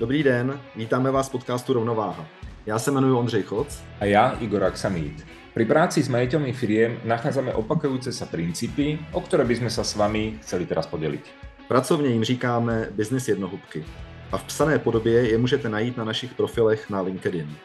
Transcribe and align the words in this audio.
Dobrý 0.00 0.22
den, 0.22 0.60
vítáme 0.76 1.10
vás 1.10 1.28
v 1.28 1.32
podcastu 1.32 1.72
Rovnováha. 1.72 2.26
Já 2.66 2.78
se 2.78 2.90
jmenuji 2.90 3.12
Ondřej 3.12 3.42
Choc. 3.42 3.82
A 4.00 4.04
já 4.04 4.30
Igor 4.40 4.64
Aksamít. 4.64 5.26
Pri 5.54 5.64
práci 5.68 6.00
s 6.00 6.08
majiteľmi 6.08 6.56
firiem 6.56 6.96
nachádzame 7.04 7.52
opakujúce 7.52 8.08
sa 8.08 8.24
princípy, 8.24 8.96
o 9.12 9.20
ktoré 9.20 9.44
by 9.44 9.60
sme 9.60 9.68
sa 9.68 9.84
s 9.84 9.92
vami 10.00 10.40
chceli 10.40 10.64
teraz 10.64 10.88
podeliť. 10.88 11.24
Pracovně 11.68 12.08
jim 12.08 12.24
říkáme 12.24 12.88
business 12.96 13.28
jednohubky 13.28 13.84
a 14.32 14.38
v 14.38 14.44
psané 14.44 14.78
podobě 14.78 15.28
je 15.30 15.38
můžete 15.38 15.68
najít 15.68 15.96
na 15.96 16.04
našich 16.04 16.34
profilech 16.34 16.90
na 16.90 17.00
LinkedIn. 17.00 17.56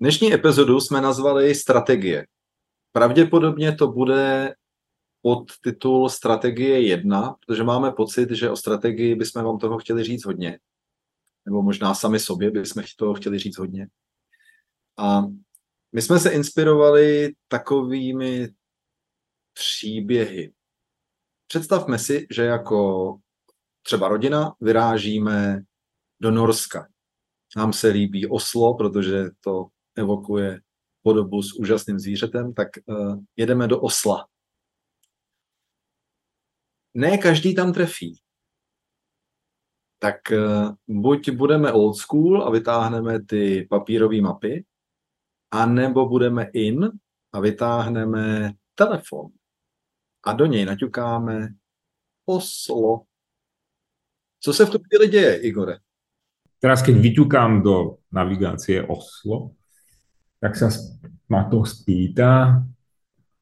Dnešní 0.00 0.34
epizodu 0.34 0.80
jsme 0.80 1.00
nazvali 1.00 1.54
Strategie. 1.54 2.26
Pravděpodobně 2.92 3.72
to 3.72 3.88
bude 3.88 4.54
pod 5.22 5.44
titul 5.64 6.08
Strategie 6.08 6.80
1, 6.80 7.34
protože 7.46 7.64
máme 7.64 7.90
pocit, 7.90 8.30
že 8.30 8.50
o 8.50 8.56
strategii 8.56 9.14
bychom 9.14 9.44
vám 9.44 9.58
toho 9.58 9.78
chtěli 9.78 10.04
říct 10.04 10.24
hodně. 10.24 10.58
Nebo 11.46 11.62
možná 11.62 11.94
sami 11.94 12.20
sobě 12.20 12.50
bychom 12.50 12.82
toho 12.96 13.14
chtěli 13.14 13.38
říct 13.38 13.58
hodně. 13.58 13.88
A 14.98 15.22
my 15.92 16.02
jsme 16.02 16.18
se 16.18 16.30
inspirovali 16.30 17.34
takovými 17.48 18.48
příběhy. 19.52 20.52
Představme 21.46 21.98
si, 21.98 22.26
že 22.30 22.42
jako 22.42 23.18
třeba 23.82 24.08
rodina 24.08 24.54
vyrážíme 24.60 25.62
do 26.20 26.30
Norska. 26.30 26.88
Nám 27.56 27.72
se 27.72 27.88
líbí 27.88 28.26
Oslo, 28.26 28.74
protože 28.74 29.24
to 29.40 29.66
evokuje 29.94 30.60
podobu 31.02 31.42
s 31.42 31.52
úžasným 31.52 31.98
zvířetem, 31.98 32.54
tak 32.54 32.68
uh, 32.86 33.22
jedeme 33.36 33.68
do 33.68 33.80
Osla. 33.80 34.28
Ne 36.94 37.18
každý 37.18 37.54
tam 37.54 37.72
trefí. 37.72 38.21
Tak 40.02 40.34
uh, 40.34 40.74
buď 40.90 41.30
budeme 41.30 41.70
old 41.72 41.94
school 41.94 42.42
a 42.42 42.50
vytáhneme 42.50 43.22
ty 43.22 43.66
papírové 43.70 44.18
mapy, 44.18 44.66
a 45.52 45.66
nebo 45.66 46.08
budeme 46.08 46.50
in 46.52 46.90
a 47.32 47.40
vytáhneme 47.40 48.52
telefon 48.74 49.30
a 50.24 50.32
do 50.32 50.46
něj 50.46 50.64
naťukáme 50.64 51.48
Oslo. 52.24 53.02
Co 54.40 54.52
se 54.52 54.66
v 54.66 54.70
tu 54.70 54.78
chvíli 54.78 55.08
děje, 55.08 55.36
Igore? 55.36 55.78
Teraz, 56.62 56.82
keď 56.82 56.94
vyťukám 56.94 57.62
do 57.62 57.98
navigácie 58.14 58.86
Oslo, 58.86 59.58
tak 60.38 60.54
sa 60.54 60.70
ma 61.26 61.50
to 61.50 61.66
spýta, 61.66 62.62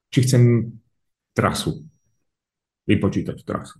či 0.09 0.25
chcem 0.25 0.73
trasu. 1.37 1.85
Vypočítať 2.89 3.45
trasu. 3.45 3.77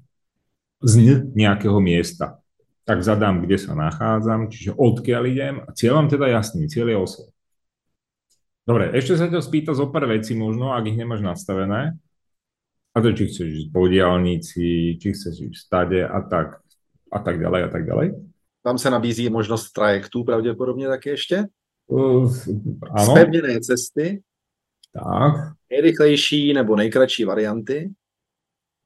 Z 0.85 1.25
nejakého 1.33 1.81
miesta. 1.81 2.45
Tak 2.85 3.05
zadám, 3.05 3.45
kde 3.45 3.61
sa 3.61 3.77
nachádzam, 3.77 4.49
čiže 4.49 4.75
odkiaľ 4.75 5.23
idem 5.29 5.55
a 5.63 5.71
cieľom 5.77 6.09
teda 6.09 6.33
jasný, 6.33 6.67
cieľ 6.67 6.91
je 6.91 6.99
Oslo. 6.99 7.27
Dobre, 8.67 8.93
ešte 8.95 9.19
sa 9.19 9.27
ťa 9.27 9.41
spýta 9.43 9.73
zo 9.75 9.91
pár 9.91 10.07
vecí 10.07 10.33
možno, 10.37 10.73
ak 10.73 10.87
ich 10.89 10.99
nemáš 10.99 11.21
nastavené. 11.21 11.99
A 12.91 12.97
to, 12.99 13.15
či 13.15 13.31
chceš 13.31 13.49
ísť 13.49 13.69
po 13.71 13.87
diálnici, 13.87 14.99
či 14.99 15.09
chceš 15.15 15.51
ísť 15.51 15.57
stade 15.57 16.01
a 16.03 16.19
tak, 16.27 16.59
a 17.11 17.19
tak 17.23 17.39
ďalej 17.39 17.61
a 17.67 17.69
tak 17.71 17.87
ďalej. 17.87 18.09
Tam 18.63 18.79
se 18.79 18.91
nabízí 18.91 19.31
možnost 19.31 19.73
trajektů 19.73 20.25
pravděpodobně 20.25 20.89
taky 20.89 21.09
ještě. 21.09 21.47
Uh, 21.87 22.31
áno. 22.95 23.11
Spevněné 23.11 23.61
cesty. 23.61 24.23
Tak. 24.93 25.55
Nejrychlejší 25.71 26.53
nebo 26.55 26.77
nejkratší 26.77 27.25
varianty. 27.25 27.91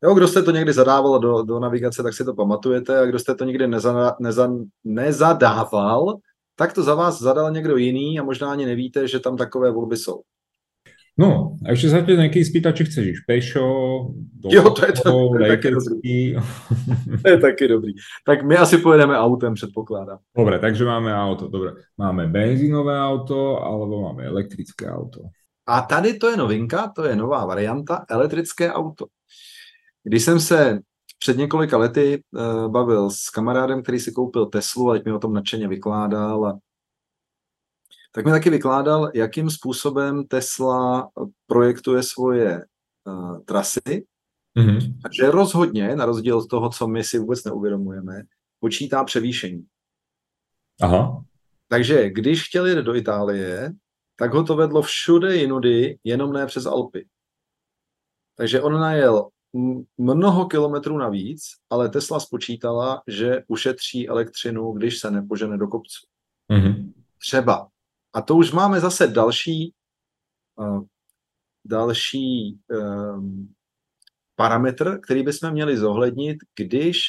Jo, 0.04 0.14
kdo 0.14 0.28
jste 0.28 0.42
to 0.42 0.50
někdy 0.50 0.72
zadával 0.72 1.18
do, 1.18 1.42
do 1.42 1.60
navigace, 1.60 2.02
tak 2.02 2.14
si 2.14 2.24
to 2.24 2.34
pamatujete 2.34 2.98
a 2.98 3.04
kdo 3.04 3.18
jste 3.18 3.34
to 3.34 3.44
nikdy 3.44 3.66
neza, 3.66 4.16
neza, 4.20 4.50
nezadával, 4.84 6.18
tak 6.56 6.72
to 6.72 6.82
za 6.82 6.94
vás 6.94 7.22
zadal 7.22 7.52
někdo 7.52 7.76
jiný 7.76 8.20
a 8.20 8.22
možná 8.22 8.50
ani 8.50 8.66
nevíte, 8.66 9.08
že 9.08 9.20
tam 9.20 9.36
takové 9.36 9.70
volby 9.70 9.96
jsou. 9.96 10.20
No, 11.14 11.54
a 11.62 11.70
ešte 11.70 11.94
sa 11.94 12.02
ťa 12.02 12.26
nejaký 12.26 12.42
spýta, 12.42 12.74
či 12.74 12.90
chceš 12.90 13.04
ísť 13.06 13.22
pešo, 13.22 13.64
do 14.34 14.50
jo, 14.50 14.66
to 14.74 14.82
je, 14.82 14.92
to, 14.98 15.02
to, 15.06 15.38
je 15.38 15.46
taky 15.46 15.68
dobrý. 15.70 16.10
to 17.22 17.26
je 17.30 17.38
taky 17.38 17.64
dobrý. 17.70 17.92
Tak 18.26 18.42
my 18.42 18.58
asi 18.58 18.82
pojedeme 18.82 19.14
autem, 19.14 19.54
předpokládám. 19.54 20.18
Dobre, 20.34 20.58
takže 20.58 20.84
máme 20.84 21.14
auto. 21.14 21.46
Dobre, 21.46 21.86
máme 21.94 22.26
benzínové 22.26 22.98
auto 22.98 23.62
alebo 23.62 24.10
máme 24.10 24.26
elektrické 24.26 24.90
auto. 24.90 25.30
A 25.70 25.86
tady 25.86 26.18
to 26.18 26.34
je 26.34 26.36
novinka, 26.36 26.90
to 26.90 27.06
je 27.06 27.16
nová 27.16 27.46
varianta, 27.46 28.02
elektrické 28.10 28.66
auto. 28.66 29.06
Když 30.04 30.24
jsem 30.24 30.40
se 30.40 30.80
před 31.18 31.36
několika 31.36 31.76
lety 31.76 32.22
uh, 32.30 32.72
bavil 32.72 33.10
s 33.10 33.30
kamarádem, 33.30 33.82
který 33.82 34.00
si 34.00 34.12
koupil 34.12 34.46
Teslu, 34.46 34.90
ať 34.90 35.04
mi 35.04 35.12
o 35.12 35.18
tom 35.18 35.32
nadšeně 35.32 35.68
vykládal 35.68 36.46
a 36.46 36.58
tak 38.12 38.24
mi 38.24 38.30
taky 38.30 38.50
vykládal, 38.50 39.10
jakým 39.14 39.50
způsobem 39.50 40.26
Tesla 40.26 41.10
projektuje 41.46 42.02
svoje 42.02 42.64
uh, 43.04 43.38
trasy. 43.44 44.06
Mm-hmm. 44.58 44.96
A 45.04 45.08
že 45.12 45.30
rozhodně, 45.30 45.96
na 45.96 46.06
rozdíl 46.06 46.38
od 46.38 46.48
toho, 46.48 46.70
co 46.70 46.88
my 46.88 47.04
si 47.04 47.18
vůbec 47.18 47.44
neuvědomujeme, 47.44 48.22
počítá 48.60 49.04
převýšení. 49.04 49.66
Aha. 50.82 51.24
Takže 51.68 52.10
když 52.10 52.48
chtěl 52.48 52.66
jít 52.66 52.78
do 52.78 52.94
Itálie, 52.94 53.72
tak 54.16 54.34
ho 54.34 54.44
to 54.44 54.56
vedlo 54.56 54.82
všude 54.82 55.36
jinudy, 55.36 55.98
jenom 56.04 56.32
ne 56.32 56.46
přes 56.46 56.66
Alpy. 56.66 57.06
Takže 58.36 58.62
on 58.62 58.72
najel 58.72 59.28
mnoho 59.98 60.46
kilometrů 60.46 60.98
navíc, 60.98 61.42
ale 61.70 61.88
Tesla 61.88 62.20
spočítala, 62.20 63.02
že 63.06 63.42
ušetří 63.48 64.08
elektřinu, 64.08 64.72
když 64.72 64.98
se 64.98 65.10
nepožene 65.10 65.58
do 65.58 65.68
kopců. 65.68 66.06
Mm-hmm. 66.52 66.92
Třeba. 67.18 67.68
A 68.12 68.22
to 68.22 68.36
už 68.36 68.52
máme 68.52 68.80
zase 68.80 69.06
další, 69.06 69.74
uh, 70.56 70.84
další 71.64 72.58
um, 72.70 73.54
parametr, 74.36 75.00
který 75.00 75.22
bychom 75.22 75.50
měli 75.50 75.76
zohlednit, 75.76 76.36
když 76.56 77.00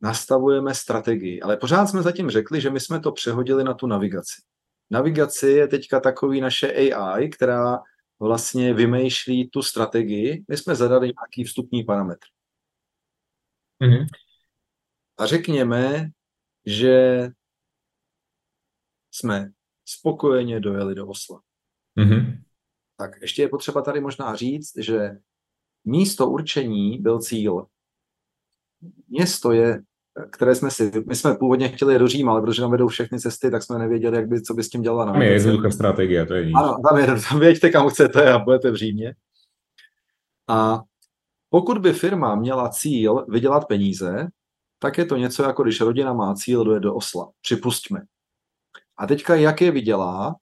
nastavujeme 0.00 0.74
strategii. 0.74 1.40
Ale 1.40 1.56
pořád 1.56 1.86
jsme 1.86 2.02
zatím 2.02 2.30
řekli, 2.30 2.60
že 2.60 2.70
my 2.70 2.80
jsme 2.80 3.00
to 3.00 3.12
přehodili 3.12 3.64
na 3.64 3.74
tu 3.74 3.86
navigaci. 3.86 4.42
Navigaci 4.90 5.46
je 5.46 5.68
teďka 5.68 6.00
takový 6.00 6.40
naše 6.40 6.72
AI, 6.72 7.28
která 7.28 7.78
vlastně 8.20 8.74
vymýšlí 8.74 9.50
tu 9.50 9.62
strategii. 9.62 10.44
My 10.48 10.56
jsme 10.56 10.74
zadali 10.74 11.06
nějaký 11.06 11.44
vstupní 11.44 11.84
parametr. 11.84 12.26
Mm-hmm. 13.82 14.06
A 15.18 15.26
řekněme, 15.26 16.10
že 16.66 17.28
jsme 19.10 19.50
spokojeně 19.84 20.60
dojeli 20.60 20.94
do 20.94 21.06
Osla. 21.06 21.42
Mm-hmm. 21.98 22.42
Tak 22.96 23.10
ještě 23.22 23.42
je 23.42 23.48
potřeba 23.48 23.82
tady 23.82 24.00
možná 24.00 24.36
říct, 24.36 24.78
že 24.78 25.10
místo 25.84 26.30
určení 26.30 26.98
byl 26.98 27.20
cíl. 27.20 27.66
Město 29.08 29.52
je, 29.52 29.82
které 30.30 30.54
jsme 30.54 30.70
si, 30.70 30.92
my 31.06 31.16
jsme 31.16 31.34
původně 31.34 31.68
chtěli 31.68 31.98
do 31.98 32.08
Říma, 32.08 32.32
ale 32.32 32.40
protože 32.42 32.60
tam 32.62 32.70
vedou 32.70 32.88
všechny 32.88 33.20
cesty, 33.20 33.50
tak 33.50 33.62
jsme 33.62 33.78
nevěděli, 33.78 34.16
jak 34.16 34.28
by, 34.28 34.42
co 34.42 34.54
by 34.54 34.62
s 34.62 34.68
tím 34.68 34.82
dělala. 34.82 35.12
Tam 35.12 35.22
je 35.22 35.32
jednoduchá 35.32 35.70
strategie, 35.70 36.26
to 36.26 36.34
je 36.34 36.46
nic. 36.46 36.54
Ano, 36.56 36.76
tam, 36.88 36.98
je, 36.98 37.06
tam 37.06 37.40
věďte, 37.40 37.70
kam 37.70 37.88
chcete 37.88 38.32
a 38.32 38.38
budete 38.38 38.70
v 38.70 38.74
Římě. 38.74 39.14
A 40.48 40.82
pokud 41.50 41.78
by 41.78 41.92
firma 41.92 42.34
měla 42.34 42.68
cíl 42.68 43.26
vydělat 43.28 43.68
peníze, 43.68 44.28
tak 44.78 44.98
je 44.98 45.04
to 45.04 45.16
něco 45.16 45.42
jako 45.42 45.62
když 45.62 45.80
rodina 45.80 46.12
má 46.12 46.34
cíl 46.34 46.64
dojet 46.64 46.80
do 46.80 46.94
Osla. 46.94 47.30
Připustíme. 47.42 48.02
A 48.96 49.06
teďka, 49.06 49.34
jak 49.34 49.60
je 49.60 49.70
vydělá, 49.70 50.36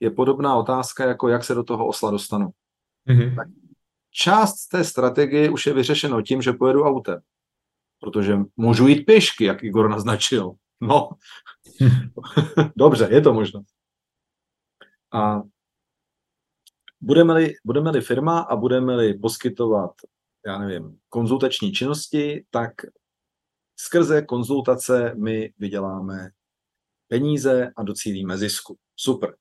je 0.00 0.10
podobná 0.10 0.56
otázka, 0.56 1.04
jako 1.04 1.28
jak 1.28 1.44
se 1.44 1.54
do 1.54 1.62
toho 1.62 1.86
osla 1.86 2.10
dostanu. 2.10 2.50
Mm-hmm. 3.08 3.36
Tak 3.36 3.48
část 4.10 4.66
té 4.66 4.84
strategie 4.84 5.50
už 5.50 5.66
je 5.66 5.72
vyřešeno 5.72 6.22
tím, 6.22 6.42
že 6.42 6.52
pojedu 6.52 6.84
autem. 6.84 7.20
Protože 8.02 8.38
můžu 8.56 8.86
jít 8.88 9.04
pěšky, 9.04 9.44
jak 9.44 9.64
Igor 9.64 9.90
naznačil. 9.90 10.52
No, 10.80 11.10
dobře, 12.76 13.08
je 13.10 13.20
to 13.20 13.34
možnost. 13.34 13.74
A 15.12 15.42
budeme-li, 17.00 17.54
budeme-li 17.64 18.00
firma 18.00 18.40
a 18.40 18.56
budeme-li 18.56 19.18
poskytovat, 19.18 19.90
já 20.46 20.58
nevím, 20.58 20.98
konzultační 21.08 21.72
činnosti, 21.72 22.44
tak 22.50 22.72
skrze 23.76 24.22
konzultace 24.22 25.14
my 25.14 25.52
vyděláme 25.58 26.30
peníze 27.08 27.72
a 27.76 27.82
docílíme 27.82 28.38
zisku. 28.38 28.78
Super. 28.96 29.36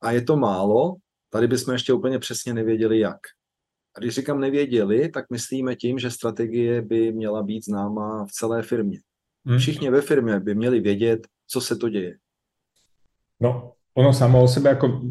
A 0.00 0.10
je 0.10 0.22
to 0.22 0.36
málo, 0.36 0.96
tady 1.28 1.46
bychom 1.46 1.72
ještě 1.72 1.92
úplně 1.92 2.18
přesně 2.18 2.54
nevěděli 2.54 2.98
jak. 2.98 3.20
A 3.96 4.00
když 4.00 4.14
říkám 4.14 4.40
nevěděli, 4.40 5.08
tak 5.08 5.30
myslíme 5.30 5.76
tím, 5.76 5.98
že 5.98 6.10
strategie 6.10 6.82
by 6.82 7.12
měla 7.12 7.42
být 7.42 7.64
známá 7.64 8.26
v 8.26 8.32
celé 8.32 8.62
firmě. 8.62 8.98
Hmm. 9.44 9.58
Všichni 9.58 9.90
ve 9.90 10.02
firmě 10.02 10.40
by 10.40 10.54
měli 10.54 10.80
vědět, 10.80 11.26
co 11.46 11.60
se 11.60 11.76
to 11.76 11.88
děje. 11.88 12.16
No, 13.40 13.72
ono 13.94 14.12
samo 14.12 14.42
o 14.42 14.48
sebe 14.48 14.70
jako 14.70 15.02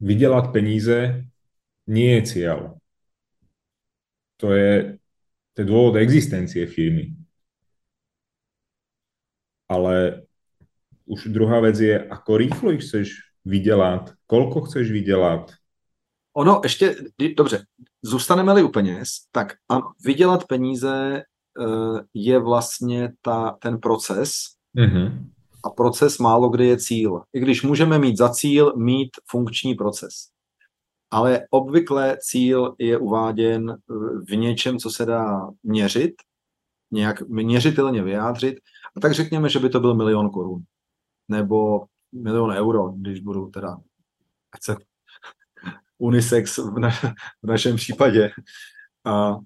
vydělat 0.00 0.52
peníze 0.52 1.24
nie 1.86 2.14
je 2.14 2.22
cieľ. 2.22 2.76
To 4.36 4.52
je, 4.52 4.98
to 5.54 5.62
je 5.62 5.66
dôvod 5.66 5.96
existencie 5.96 6.66
firmy. 6.68 7.18
ale 9.68 10.22
už 11.06 11.28
druhá 11.28 11.60
vec 11.60 11.80
je, 11.80 12.08
ako 12.08 12.36
rýchlo 12.36 12.72
chceš 12.80 13.08
vydělat, 13.44 14.12
kolko 14.26 14.60
chceš 14.60 14.90
vydělat. 14.90 15.52
Ono 16.36 16.60
ještě, 16.62 16.96
dobře, 17.36 17.64
zůstaneme-li 18.02 18.62
u 18.62 18.68
peněz, 18.68 19.08
tak 19.32 19.54
a 19.68 19.78
vydělat 20.04 20.46
peníze 20.46 21.22
uh, 21.58 22.00
je 22.14 22.38
vlastně 22.38 23.12
ta, 23.22 23.56
ten 23.62 23.78
proces 23.78 24.30
mm-hmm. 24.76 25.26
a 25.64 25.70
proces 25.70 26.18
málo 26.18 26.48
kdy 26.48 26.66
je 26.66 26.76
cíl. 26.76 27.22
I 27.32 27.40
když 27.40 27.62
můžeme 27.62 27.98
mít 27.98 28.16
za 28.16 28.28
cíl 28.28 28.72
mít 28.76 29.10
funkční 29.30 29.74
proces. 29.74 30.12
Ale 31.10 31.46
obvykle 31.50 32.16
cíl 32.20 32.74
je 32.78 32.98
uváděn 32.98 33.76
v 34.28 34.36
něčem, 34.36 34.78
co 34.78 34.90
se 34.90 35.06
dá 35.06 35.48
měřit, 35.62 36.14
nějak 36.90 37.28
měřitelně 37.28 38.02
vyjádřit. 38.02 38.54
A 38.96 39.00
tak 39.00 39.12
řekněme, 39.12 39.48
že 39.48 39.58
by 39.58 39.68
to 39.68 39.80
byl 39.80 39.94
milion 39.94 40.30
korun. 40.30 40.62
Nebo 41.28 41.84
milion 42.12 42.50
euro, 42.50 42.88
když 42.88 43.20
budu 43.20 43.46
teda 43.46 43.76
chce 44.56 44.76
unisex 45.98 46.58
v, 46.58 46.78
na, 46.78 46.90
v 47.42 47.46
našem 47.46 47.76
případě. 47.76 48.30
A 49.04 49.36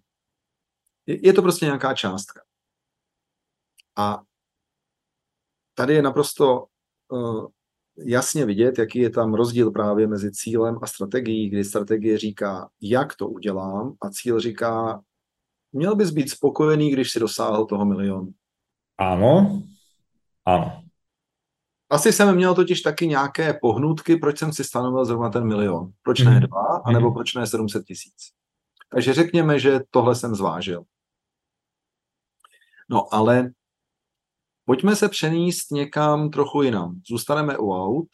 je, 1.06 1.26
je 1.26 1.32
to 1.32 1.42
prostě 1.42 1.64
nějaká 1.64 1.94
částka. 1.94 2.42
A 3.96 4.22
tady 5.74 5.94
je 5.94 6.02
naprosto 6.02 6.66
uh, 7.08 7.46
jasně 7.96 8.46
vidět, 8.46 8.78
jaký 8.78 8.98
je 8.98 9.10
tam 9.10 9.34
rozdíl 9.34 9.70
právě 9.70 10.06
mezi 10.06 10.32
cílem 10.32 10.78
a 10.82 10.86
strategií, 10.86 11.48
kdy 11.50 11.64
strategie 11.64 12.18
říká, 12.18 12.70
jak 12.80 13.16
to 13.16 13.28
udělám 13.28 13.96
a 14.02 14.10
cíl 14.10 14.40
říká, 14.40 15.02
měl 15.72 15.96
bys 15.96 16.10
být 16.10 16.30
spokojený, 16.30 16.90
když 16.90 17.10
si 17.10 17.20
dosáhl 17.20 17.66
toho 17.66 17.84
milionu. 17.84 18.32
Ano, 18.98 19.62
ano. 20.44 20.81
Asi 21.92 22.12
jsem 22.12 22.36
měl 22.36 22.54
totiž 22.54 22.80
taky 22.80 23.06
nějaké 23.06 23.54
pohnutky, 23.54 24.16
proč 24.16 24.38
jsem 24.38 24.52
si 24.52 24.64
stanovil 24.64 25.04
zrovna 25.04 25.30
ten 25.30 25.46
milion. 25.46 25.92
Proč 26.02 26.20
ne 26.20 26.30
mhm. 26.30 26.40
dva, 26.40 26.82
anebo 26.84 27.06
mhm. 27.06 27.14
proč 27.14 27.34
ne 27.34 27.46
700 27.46 27.86
tisíc. 27.86 28.32
Takže 28.90 29.14
řekněme, 29.14 29.58
že 29.58 29.80
tohle 29.90 30.14
jsem 30.14 30.34
zvážil. 30.34 30.84
No 32.90 33.14
ale 33.14 33.50
pojďme 34.64 34.96
se 34.96 35.08
přenést 35.08 35.70
někam 35.70 36.30
trochu 36.30 36.62
jinam. 36.62 37.00
Zůstaneme 37.08 37.58
u 37.58 37.72
aut 37.72 38.08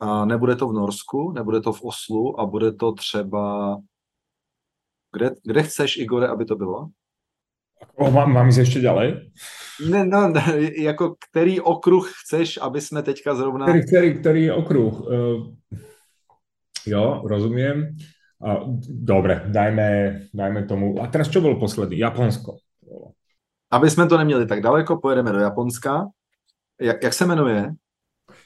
a 0.00 0.24
nebude 0.24 0.56
to 0.56 0.68
v 0.68 0.72
Norsku, 0.72 1.32
nebude 1.32 1.60
to 1.60 1.72
v 1.72 1.82
Oslu 1.82 2.40
a 2.40 2.46
bude 2.46 2.72
to 2.72 2.92
třeba... 2.92 3.76
Kde, 5.12 5.30
kde 5.44 5.62
chceš, 5.62 5.96
Igore, 5.96 6.28
aby 6.28 6.44
to 6.44 6.56
bylo? 6.56 6.88
O, 7.96 8.10
mám, 8.10 8.32
mám 8.32 8.48
jít 8.48 8.56
ještě 8.56 8.80
ďalej? 8.80 9.30
Ne, 9.90 10.04
no, 10.04 10.28
ne, 10.28 10.42
jako 10.78 11.14
který 11.30 11.60
okruh 11.60 12.12
chceš, 12.22 12.58
aby 12.62 12.80
jsme 12.80 13.02
teďka 13.02 13.34
zrovna... 13.34 13.66
Který, 13.66 13.86
který, 13.86 14.20
který 14.20 14.50
okruh? 14.50 15.00
Uh, 15.00 15.54
jo, 16.86 17.22
rozumím. 17.24 17.96
Uh, 18.38 18.78
dobre, 18.88 19.44
dajme, 19.46 20.20
dajme 20.34 20.64
tomu. 20.64 21.02
A 21.02 21.06
teraz 21.06 21.28
čo 21.28 21.40
bylo 21.40 21.60
poslední? 21.60 21.98
Japonsko. 21.98 22.56
Aby 23.70 23.90
jsme 23.90 24.06
to 24.06 24.18
neměli 24.18 24.46
tak 24.46 24.62
daleko, 24.62 25.00
pojedeme 25.00 25.32
do 25.32 25.38
Japonska. 25.38 26.06
Jak, 26.80 27.02
jak 27.02 27.14
se 27.14 27.26
jmenuje? 27.26 27.72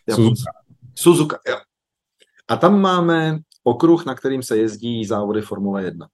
Japonska. 0.08 0.52
Suzuka. 0.52 0.52
Suzuka, 0.94 1.38
jo. 1.49 1.56
A 2.49 2.56
tam 2.56 2.81
máme 2.81 3.38
okruh, 3.64 4.06
na 4.06 4.14
kterým 4.14 4.43
se 4.43 4.56
jezdí 4.56 5.05
závody 5.05 5.40
Formule 5.40 5.84
1 5.84 6.06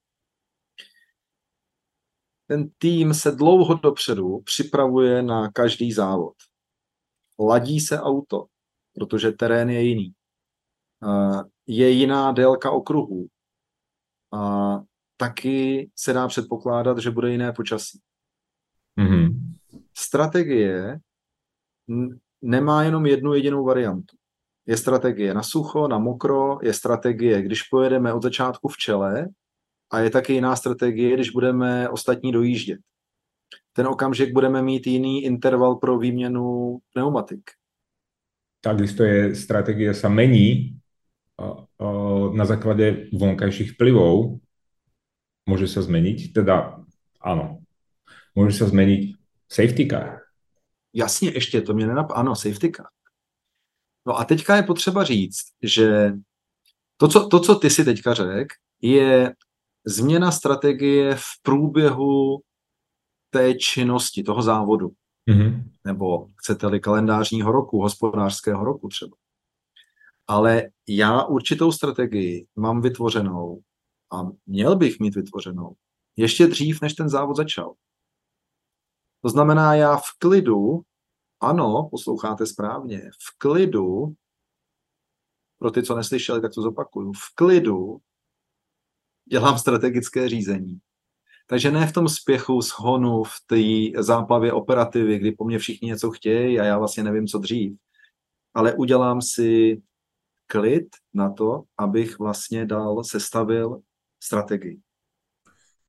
ten 2.49 2.69
tým 2.77 3.13
se 3.13 3.31
dlouho 3.31 3.73
dopředu 3.73 4.39
připravuje 4.39 5.21
na 5.21 5.51
každý 5.51 5.93
závod. 5.93 6.33
Ladí 7.39 7.79
se 7.79 7.99
auto, 7.99 8.45
protože 8.95 9.31
terén 9.31 9.69
je 9.69 9.81
jiný. 9.81 10.13
Je 11.67 11.89
jiná 11.89 12.31
délka 12.31 12.71
okruhů. 12.71 13.27
A 14.33 14.73
taky 15.17 15.89
se 15.95 16.13
dá 16.13 16.27
předpokládat, 16.27 16.97
že 16.97 17.11
bude 17.11 17.31
jiné 17.31 17.53
počasí. 17.53 17.99
Mm-hmm. 18.99 19.29
Strategie 19.97 20.99
nemá 22.41 22.83
jenom 22.83 23.05
jednu 23.05 23.33
jedinou 23.33 23.65
variantu. 23.65 24.17
Je 24.65 24.77
strategie 24.77 25.33
na 25.33 25.43
sucho, 25.43 25.87
na 25.87 25.99
mokro, 25.99 26.57
je 26.63 26.73
strategie, 26.73 27.41
když 27.41 27.63
pojedeme 27.63 28.13
od 28.13 28.23
začátku 28.23 28.67
v 28.67 28.77
čele 28.77 29.27
a 29.91 29.99
je 29.99 30.09
taky 30.09 30.33
jiná 30.33 30.55
strategie, 30.55 31.13
když 31.13 31.29
budeme 31.29 31.89
ostatní 31.89 32.31
dojíždět. 32.31 32.79
Ten 33.73 33.87
okamžik 33.87 34.33
budeme 34.33 34.61
mít 34.61 34.87
jiný 34.87 35.23
interval 35.23 35.75
pro 35.75 35.97
výměnu 35.97 36.77
pneumatik. 36.93 37.51
Takisto 38.61 39.03
je 39.03 39.35
strategie 39.35 39.93
sa 39.93 40.09
mení 40.09 40.75
na 42.35 42.45
základe 42.45 43.07
vonkajších 43.15 43.79
vplyvov. 43.79 44.43
Môže 45.47 45.71
sa 45.71 45.79
zmeniť, 45.81 46.35
teda 46.35 46.83
áno, 47.23 47.63
môže 48.35 48.59
sa 48.59 48.67
zmeniť 48.67 49.15
safety 49.47 49.87
car. 49.87 50.21
Jasně, 50.93 51.31
ještě 51.31 51.61
to 51.61 51.73
mě 51.73 51.87
nenap... 51.87 52.11
Ano, 52.11 52.35
safety 52.35 52.71
car. 52.71 52.85
No 54.05 54.19
a 54.19 54.25
teďka 54.25 54.55
je 54.55 54.63
potřeba 54.63 55.03
říct, 55.03 55.41
že 55.63 56.13
to, 56.97 57.07
co, 57.07 57.27
to, 57.27 57.39
co 57.39 57.55
ty 57.55 57.69
si 57.69 57.85
teďka 57.85 58.13
řekl, 58.13 58.55
je 58.81 59.33
změna 59.85 60.31
strategie 60.31 61.15
v 61.15 61.41
průběhu 61.41 62.41
té 63.29 63.53
činnosti, 63.53 64.23
toho 64.23 64.41
závodu. 64.41 64.91
Mm-hmm. 65.29 65.63
Nebo 65.85 66.27
chcete-li 66.35 66.79
kalendářního 66.79 67.51
roku, 67.51 67.81
hospodářského 67.81 68.65
roku 68.65 68.87
třeba. 68.87 69.17
Ale 70.27 70.69
já 70.87 71.23
určitou 71.23 71.71
strategii 71.71 72.47
mám 72.55 72.81
vytvořenou 72.81 73.61
a 74.13 74.27
měl 74.45 74.75
bych 74.75 74.99
mít 74.99 75.15
vytvořenou 75.15 75.75
ještě 76.15 76.47
dřív, 76.47 76.81
než 76.81 76.93
ten 76.93 77.09
závod 77.09 77.37
začal. 77.37 77.73
To 79.21 79.29
znamená, 79.29 79.75
já 79.75 79.97
v 79.97 80.19
klidu, 80.19 80.81
ano, 81.39 81.87
posloucháte 81.91 82.45
správně, 82.45 82.99
v 82.99 83.37
klidu, 83.37 84.13
pro 85.59 85.71
ty, 85.71 85.83
co 85.83 85.95
neslyšeli, 85.95 86.41
tak 86.41 86.53
to 86.53 86.61
zopakuju, 86.61 87.13
v 87.13 87.35
klidu 87.35 87.97
dělám 89.29 89.57
strategické 89.57 90.29
řízení. 90.29 90.79
Takže 91.47 91.71
ne 91.71 91.87
v 91.87 91.93
tom 91.93 92.07
spěchu, 92.09 92.61
shonu, 92.61 93.23
v 93.23 93.35
té 93.47 94.01
záplavě 94.03 94.53
operativy, 94.53 95.19
kdy 95.19 95.31
po 95.31 95.45
mně 95.45 95.59
všichni 95.59 95.87
něco 95.87 96.11
chtějí 96.11 96.59
a 96.59 96.63
já 96.63 96.77
vlastně 96.77 97.03
nevím, 97.03 97.27
co 97.27 97.39
dřív. 97.39 97.73
Ale 98.53 98.73
udělám 98.73 99.21
si 99.21 99.81
klid 100.47 100.87
na 101.13 101.29
to, 101.29 101.63
abych 101.77 102.19
vlastně 102.19 102.65
dal, 102.65 103.03
sestavil 103.03 103.79
strategii. 104.23 104.79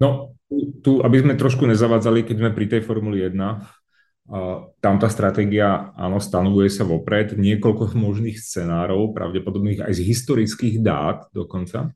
No, 0.00 0.32
tu, 0.80 1.04
aby 1.04 1.20
sme 1.20 1.36
trošku 1.36 1.68
nezavadzali, 1.68 2.24
keď 2.24 2.36
sme 2.40 2.50
pri 2.56 2.66
tej 2.72 2.80
Formuli 2.80 3.20
1, 3.20 3.36
uh, 3.36 4.72
tam 4.80 4.96
tá 4.96 5.12
stratégia, 5.12 5.92
áno, 5.92 6.16
stanovuje 6.16 6.72
sa 6.72 6.88
vopred, 6.88 7.36
niekoľko 7.36 7.92
možných 8.00 8.40
scenárov, 8.40 9.12
pravdepodobných 9.12 9.84
aj 9.84 9.92
z 9.92 10.00
historických 10.08 10.80
dát 10.80 11.28
dokonca 11.36 11.92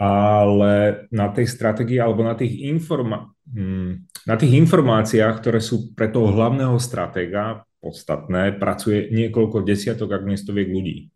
ale 0.00 1.04
na 1.12 1.28
tej 1.28 1.44
strategii 1.44 2.00
alebo 2.00 2.24
na 2.24 2.32
tých, 2.32 2.64
informa- 2.72 3.28
hm, 3.52 4.08
na 4.24 4.34
tých 4.40 4.56
informáciách, 4.64 5.44
ktoré 5.44 5.60
sú 5.60 5.92
pre 5.92 6.08
toho 6.08 6.32
hlavného 6.32 6.80
stratéga 6.80 7.68
podstatné, 7.84 8.56
pracuje 8.56 9.12
niekoľko 9.12 9.60
desiatok, 9.60 10.16
ak 10.16 10.24
nie 10.24 10.40
stoviek 10.40 10.72
ľudí. 10.72 11.12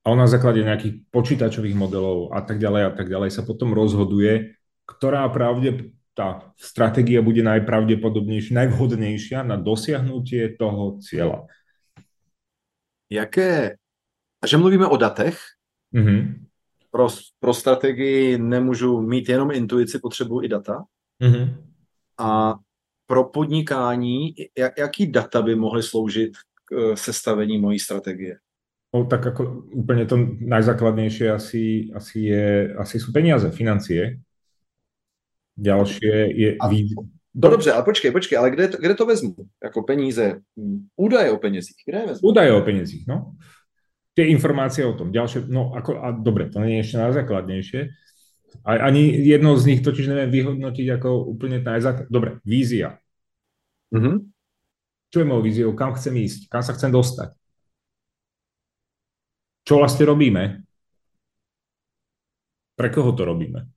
A 0.00 0.16
on 0.16 0.16
na 0.16 0.24
základe 0.24 0.64
nejakých 0.64 1.12
počítačových 1.12 1.76
modelov 1.76 2.32
a 2.32 2.40
tak 2.40 2.56
ďalej 2.56 2.82
a 2.88 2.92
tak 2.96 3.12
ďalej 3.12 3.36
sa 3.36 3.44
potom 3.44 3.76
rozhoduje, 3.76 4.56
ktorá 4.88 5.28
pravde 5.28 5.92
tá 6.16 6.56
stratégia 6.56 7.20
bude 7.20 7.44
najpravdepodobnejšia, 7.44 8.64
najvhodnejšia 8.64 9.44
na 9.44 9.60
dosiahnutie 9.60 10.56
toho 10.56 11.04
cieľa. 11.04 11.44
Jaké, 13.12 13.76
že 14.40 14.56
mluvíme 14.56 14.88
o 14.88 14.96
datech, 14.96 15.36
mm-hmm 15.92 16.49
pro, 16.90 17.08
pro 17.40 17.54
strategii 17.54 18.38
nemůžu 18.38 19.00
mít 19.00 19.28
jenom 19.28 19.50
intuici, 19.50 19.98
potřebuji 19.98 20.40
i 20.40 20.48
data. 20.48 20.84
Mm-hmm. 21.22 21.56
A 22.18 22.54
pro 23.06 23.24
podnikání, 23.24 24.34
jak, 24.58 24.78
jaký 24.78 25.06
data 25.06 25.42
by 25.42 25.54
mohly 25.54 25.82
sloužit 25.82 26.32
k 26.64 26.72
eh, 26.72 26.96
sestavení 26.96 27.58
mojí 27.58 27.78
strategie? 27.78 28.38
No, 28.90 29.06
tak 29.06 29.22
ako 29.22 29.70
úplne 29.70 30.02
to 30.02 30.18
najzákladnejšie 30.42 31.30
asi, 31.30 31.94
asi, 31.94 32.26
je, 32.26 32.74
asi 32.74 32.98
sú 32.98 33.14
peniaze, 33.14 33.46
financie. 33.54 34.18
Ďalšie 35.54 36.14
je... 36.34 36.48
A, 36.58 36.66
no 37.34 37.48
dobře, 37.50 37.72
ale 37.72 37.86
počkej, 37.86 38.10
počkej, 38.10 38.38
ale 38.38 38.50
kde 38.50 38.68
to, 38.68 38.76
kde 38.82 38.94
to 38.94 39.06
vezmu? 39.06 39.34
Jako 39.62 39.82
peníze, 39.82 40.40
údaje 40.96 41.30
o 41.30 41.38
penězích, 41.38 41.76
kde 41.86 41.98
je 41.98 42.06
vezmu? 42.06 42.28
Údaje 42.28 42.52
o 42.52 42.62
penězích, 42.62 43.06
no 43.06 43.38
tie 44.14 44.26
informácie 44.30 44.86
o 44.86 44.96
tom. 44.96 45.14
Ďalšie, 45.14 45.46
no 45.46 45.74
ako, 45.74 46.00
a 46.02 46.10
dobre, 46.12 46.50
to 46.50 46.60
nie 46.60 46.78
je 46.78 46.84
ešte 46.86 47.02
najzákladnejšie. 47.02 47.80
A, 48.66 48.70
ani 48.90 49.06
jedno 49.24 49.54
z 49.54 49.74
nich 49.74 49.80
totiž 49.80 50.10
neviem 50.10 50.30
vyhodnotiť 50.30 50.86
ako 50.98 51.30
úplne 51.30 51.62
najzáklad... 51.62 52.10
Dobre, 52.10 52.42
vízia. 52.42 52.98
Mm-hmm. 53.94 54.16
Čo 55.10 55.16
je 55.18 55.26
mojou 55.26 55.42
víziou? 55.42 55.70
Kam 55.74 55.94
chcem 55.94 56.14
ísť? 56.18 56.50
Kam 56.50 56.62
sa 56.62 56.74
chcem 56.74 56.90
dostať? 56.90 57.34
Čo 59.66 59.78
vlastne 59.78 60.06
robíme? 60.06 60.66
Pre 62.74 62.88
koho 62.90 63.12
to 63.12 63.22
robíme? 63.26 63.70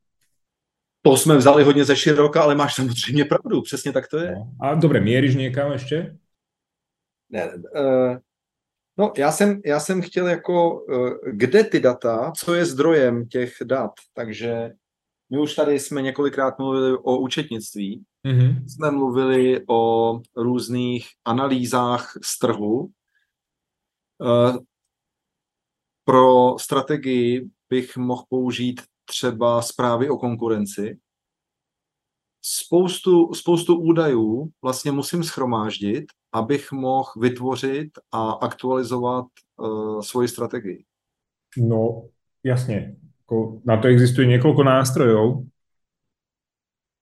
To 1.04 1.18
jsme 1.18 1.38
vzali 1.38 1.63
hodně 1.63 1.84
ze 1.84 1.96
široka, 1.96 2.42
ale 2.42 2.56
máš 2.56 2.75
samozřejmě 2.75 3.25
pravdu, 3.25 3.62
přesně 3.62 3.92
tak 3.92 4.08
to 4.08 4.18
je. 4.18 4.32
No. 4.32 4.52
A 4.62 4.74
dobre, 4.75 5.04
mieríš 5.04 5.36
niekam 5.36 5.75
ešte? 5.75 6.16
Ne, 7.28 7.44
uh, 7.75 8.24
no 8.98 9.14
já 9.18 9.32
jsem, 9.32 9.62
já 9.66 9.80
jsem 9.80 10.02
chtěl 10.02 10.28
jako, 10.28 10.82
uh, 10.82 11.10
kde 11.32 11.64
ty 11.64 11.80
data, 11.80 12.32
co 12.38 12.54
je 12.54 12.66
zdrojem 12.66 13.28
těch 13.28 13.54
dat, 13.64 13.92
takže 14.14 14.72
my 15.30 15.40
už 15.40 15.56
tady 15.56 15.80
jsme 15.80 16.02
několikrát 16.02 16.60
mluvili 16.60 16.98
o 16.98 17.18
účetnictví, 17.18 18.04
mm-hmm. 18.28 18.66
jsme 18.68 18.92
mluvili 18.92 19.66
o 19.70 20.20
různých 20.36 21.08
analýzách 21.26 22.14
z 22.24 22.40
trhu. 22.40 22.90
Uh, 24.18 24.58
pro 26.06 26.60
strategii 26.60 27.50
bych 27.70 27.98
mohl 27.98 28.24
použít 28.30 28.82
třeba 29.06 29.62
zprávy 29.62 30.10
o 30.10 30.18
konkurenci. 30.18 31.00
Spoustu, 32.42 33.34
spoustu 33.34 33.76
údajů 33.76 34.50
vlastně 34.62 34.92
musím 34.92 35.24
schromáždit, 35.24 36.06
abych 36.34 36.72
mohl 36.72 37.10
vytvořit 37.20 38.00
a 38.12 38.32
aktualizovat 38.32 39.25
uh, 39.58 40.02
svoji 40.02 40.28
strategii. 40.28 40.84
No, 41.58 42.04
jasně. 42.44 42.96
Na 43.66 43.78
to 43.78 43.88
existuje 43.88 44.28
několik 44.28 44.66
nástrojů, 44.66 45.48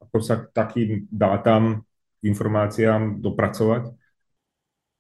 ako 0.02 0.18
sa 0.22 0.36
k 0.36 0.52
takým 0.52 1.08
dátam, 1.12 1.82
informáciám 2.24 3.22
dopracovat. 3.22 3.96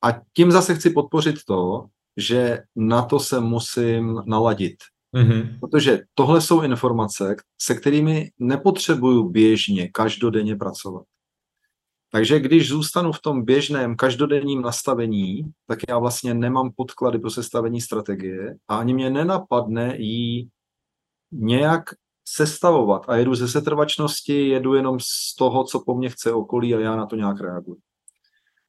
A 0.04 0.08
tím 0.34 0.52
zase 0.52 0.76
chci 0.76 0.90
podpořit 0.90 1.36
to, 1.48 1.88
že 2.18 2.64
na 2.76 3.02
to 3.02 3.20
se 3.20 3.40
musím 3.40 4.24
naladit. 4.26 4.76
Mm-hmm. 5.16 5.60
Protože 5.60 6.00
tohle 6.14 6.42
jsou 6.42 6.62
informace, 6.62 7.36
se 7.62 7.76
kterými 7.76 8.32
nepotřebuju 8.40 9.30
běžně, 9.30 9.90
každodenně 9.92 10.56
pracovat. 10.56 11.04
Takže 12.12 12.40
když 12.40 12.70
zůstanu 12.70 13.12
v 13.12 13.22
tom 13.22 13.46
běžném 13.46 13.96
každodenním 13.96 14.62
nastavení, 14.62 15.44
tak 15.68 15.80
já 15.90 15.98
vlastně 15.98 16.34
nemám 16.34 16.72
podklady 16.76 17.20
pro 17.20 17.30
sestavení 17.30 17.82
strategie 17.82 18.56
a 18.68 18.78
ani 18.78 18.94
mě 18.94 19.10
nenapadne 19.10 19.98
jí 19.98 20.50
nějak 21.32 21.84
sestavovat. 22.28 23.02
A 23.08 23.16
jedu 23.16 23.36
ze 23.36 23.48
setrvačnosti, 23.48 24.48
jedu 24.48 24.74
jenom 24.74 25.00
z 25.00 25.36
toho, 25.36 25.64
co 25.64 25.80
po 25.80 25.96
mně 25.96 26.10
chce 26.10 26.34
okolí 26.34 26.76
a 26.76 26.80
já 26.80 26.96
na 26.96 27.06
to 27.06 27.16
nějak 27.16 27.42
reaguji. 27.42 27.78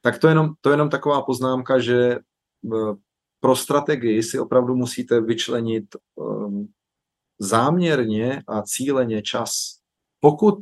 Tak 0.01 0.19
to 0.19 0.27
je 0.27 0.31
jenom, 0.31 0.51
to 0.61 0.71
je 0.71 0.73
jenom 0.73 0.91
taková 0.91 1.23
poznámka, 1.23 1.79
že 1.79 2.11
eh, 2.13 2.95
pro 3.41 3.57
strategii 3.57 4.23
si 4.23 4.39
opravdu 4.39 4.77
musíte 4.77 5.21
vyčlenit 5.21 5.85
um, 6.15 6.73
záměrně 7.39 8.43
a 8.49 8.63
cíleně 8.63 9.23
čas. 9.23 9.79
Pokud 10.21 10.59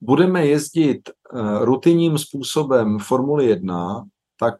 budeme 0.00 0.46
jezdit 0.46 1.10
uh, 1.10 1.64
rutinním 1.64 2.18
způsobem 2.18 2.98
Formuli 2.98 3.46
1, 3.46 4.04
tak 4.40 4.54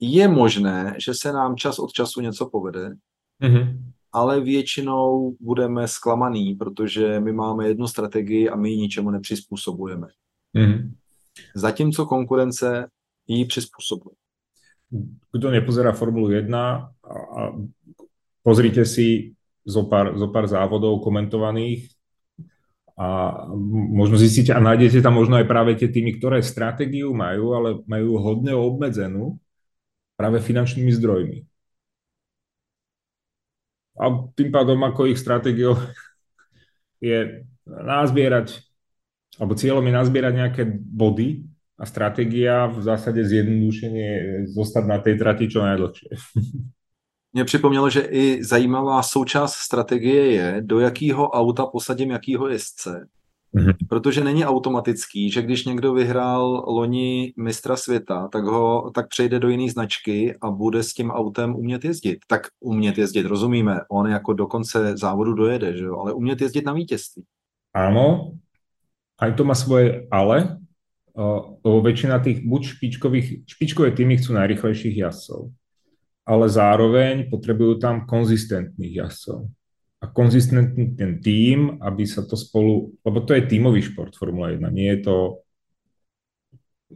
je 0.00 0.28
možné, 0.28 0.94
že 1.04 1.14
se 1.14 1.32
nám 1.32 1.56
čas 1.56 1.78
od 1.78 1.92
času 1.92 2.20
něco 2.20 2.46
povede, 2.46 2.94
mm-hmm. 3.42 3.82
ale 4.12 4.40
většinou 4.40 5.36
budeme 5.40 5.88
zklamaný, 5.88 6.54
protože 6.54 7.20
my 7.20 7.32
máme 7.32 7.68
jednu 7.68 7.86
strategii 7.86 8.48
a 8.48 8.56
my 8.56 8.70
ji 8.70 8.76
ničemu 8.76 9.10
nepřizpůsobujeme. 9.10 10.06
Mm-hmm. 10.56 10.92
Zatímco 11.54 12.06
konkurence 12.06 12.88
ji 13.26 13.44
přizpůsobuje 13.44 14.14
kto 15.32 15.50
nepozerá 15.50 15.92
Formulu 15.92 16.30
1 16.30 16.92
a, 17.04 17.14
a 17.40 17.52
pozrite 18.42 18.84
si 18.84 19.36
zo 19.68 19.84
pár, 19.84 20.16
zo 20.16 20.32
pár 20.32 20.48
závodov 20.48 21.04
komentovaných 21.04 21.92
a 22.98 23.06
možno 23.94 24.18
zistíte 24.18 24.50
a 24.50 24.58
nájdete 24.58 24.98
tam 24.98 25.14
možno 25.14 25.38
aj 25.38 25.46
práve 25.46 25.78
tie 25.78 25.86
týmy, 25.86 26.18
ktoré 26.18 26.42
stratégiu 26.42 27.14
majú, 27.14 27.54
ale 27.54 27.68
majú 27.86 28.18
hodne 28.18 28.58
obmedzenú 28.58 29.38
práve 30.18 30.42
finančnými 30.42 30.90
zdrojmi. 30.98 31.38
A 33.98 34.04
tým 34.34 34.50
pádom 34.50 34.82
ako 34.82 35.14
ich 35.14 35.18
stratégiou 35.22 35.78
je 36.98 37.46
nazbierať, 37.64 38.66
alebo 39.38 39.54
cieľom 39.54 39.86
je 39.86 39.94
nazbierať 39.94 40.32
nejaké 40.34 40.62
body, 40.74 41.46
a 41.78 41.86
strategia 41.86 42.66
v 42.66 42.82
zásadě 42.82 43.24
zjednodušeně 43.24 44.20
zostat 44.46 44.86
na 44.86 44.98
té 44.98 45.14
trati 45.14 45.48
čo 45.48 45.62
najdlhšie. 45.62 46.10
Mě 47.32 47.44
připomnělo, 47.44 47.90
že 47.90 48.00
i 48.00 48.44
zajímavá 48.44 49.02
součást 49.02 49.54
strategie 49.54 50.32
je, 50.32 50.56
do 50.60 50.80
jakého 50.80 51.30
auta 51.30 51.66
posadím 51.66 52.10
jakýho 52.10 52.48
jezdce. 52.48 53.08
Mm-hmm. 53.54 53.74
Protože 53.88 54.24
není 54.24 54.44
automatický, 54.44 55.30
že 55.30 55.42
když 55.42 55.64
někdo 55.64 55.94
vyhrál 55.94 56.64
loni 56.68 57.32
mistra 57.36 57.76
světa, 57.76 58.28
tak 58.32 58.44
ho 58.44 58.90
tak 58.94 59.08
přejde 59.08 59.38
do 59.38 59.48
jiné 59.48 59.72
značky 59.72 60.36
a 60.42 60.50
bude 60.50 60.82
s 60.82 60.94
tím 60.94 61.10
autem 61.10 61.56
umět 61.56 61.84
jezdit. 61.84 62.18
Tak 62.26 62.46
umět 62.60 62.98
jezdit, 62.98 63.26
rozumíme, 63.26 63.80
on 63.90 64.10
jako 64.10 64.32
do 64.32 64.46
konce 64.46 64.96
závodu 64.96 65.32
dojede, 65.32 65.76
že 65.76 65.84
jo? 65.84 65.98
ale 65.98 66.12
umět 66.12 66.40
jezdit 66.40 66.66
na 66.66 66.72
vítězství. 66.72 67.24
Áno, 67.76 68.32
aj 69.20 69.36
to 69.36 69.44
má 69.44 69.52
svoje 69.52 70.08
ale, 70.08 70.56
lebo 71.62 71.78
väčšina 71.84 72.22
tých 72.22 72.46
buď 72.46 72.62
špičkových, 72.78 73.28
špičkové 73.44 73.90
týmy 73.92 74.16
chcú 74.16 74.32
najrychlejších 74.38 74.96
jazdcov, 74.96 75.52
ale 76.28 76.44
zároveň 76.52 77.32
potrebujú 77.32 77.80
tam 77.80 78.04
konzistentných 78.04 79.00
jazdcov. 79.00 79.48
A 79.98 80.04
konzistentný 80.12 80.92
ten 80.94 81.24
tým, 81.24 81.80
aby 81.80 82.04
sa 82.04 82.20
to 82.22 82.36
spolu, 82.36 82.92
lebo 83.00 83.24
to 83.24 83.32
je 83.32 83.48
tímový 83.48 83.80
šport 83.80 84.12
Formula 84.12 84.52
1, 84.52 84.60
nie 84.70 84.92
je 84.92 85.00
to 85.08 85.16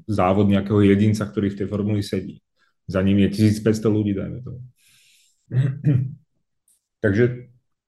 závod 0.05 0.53
nejakého 0.53 0.85
jedinca, 0.85 1.25
ktorý 1.25 1.49
v 1.51 1.59
tej 1.65 1.67
formuli 1.67 2.05
sedí. 2.05 2.45
Za 2.85 3.01
ním 3.01 3.25
je 3.25 3.51
1500 3.57 3.89
ľudí, 3.89 4.13
dajme 4.13 4.39
to. 4.45 4.53
Takže 7.05 7.25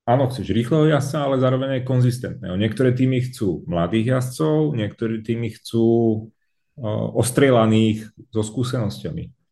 áno, 0.08 0.32
chceš 0.32 0.48
rýchleho 0.50 0.88
jazdca, 0.90 1.28
ale 1.28 1.36
zároveň 1.38 1.68
aj 1.78 1.86
konzistentného. 1.86 2.56
Niektoré 2.56 2.96
týmy 2.96 3.20
chcú 3.30 3.62
mladých 3.68 4.18
jazdcov, 4.18 4.74
niektoré 4.74 5.20
týmy 5.20 5.52
chcú 5.60 5.86
ostrelaných 7.14 8.10
so 8.34 8.42
skúsenosťami. 8.42 9.43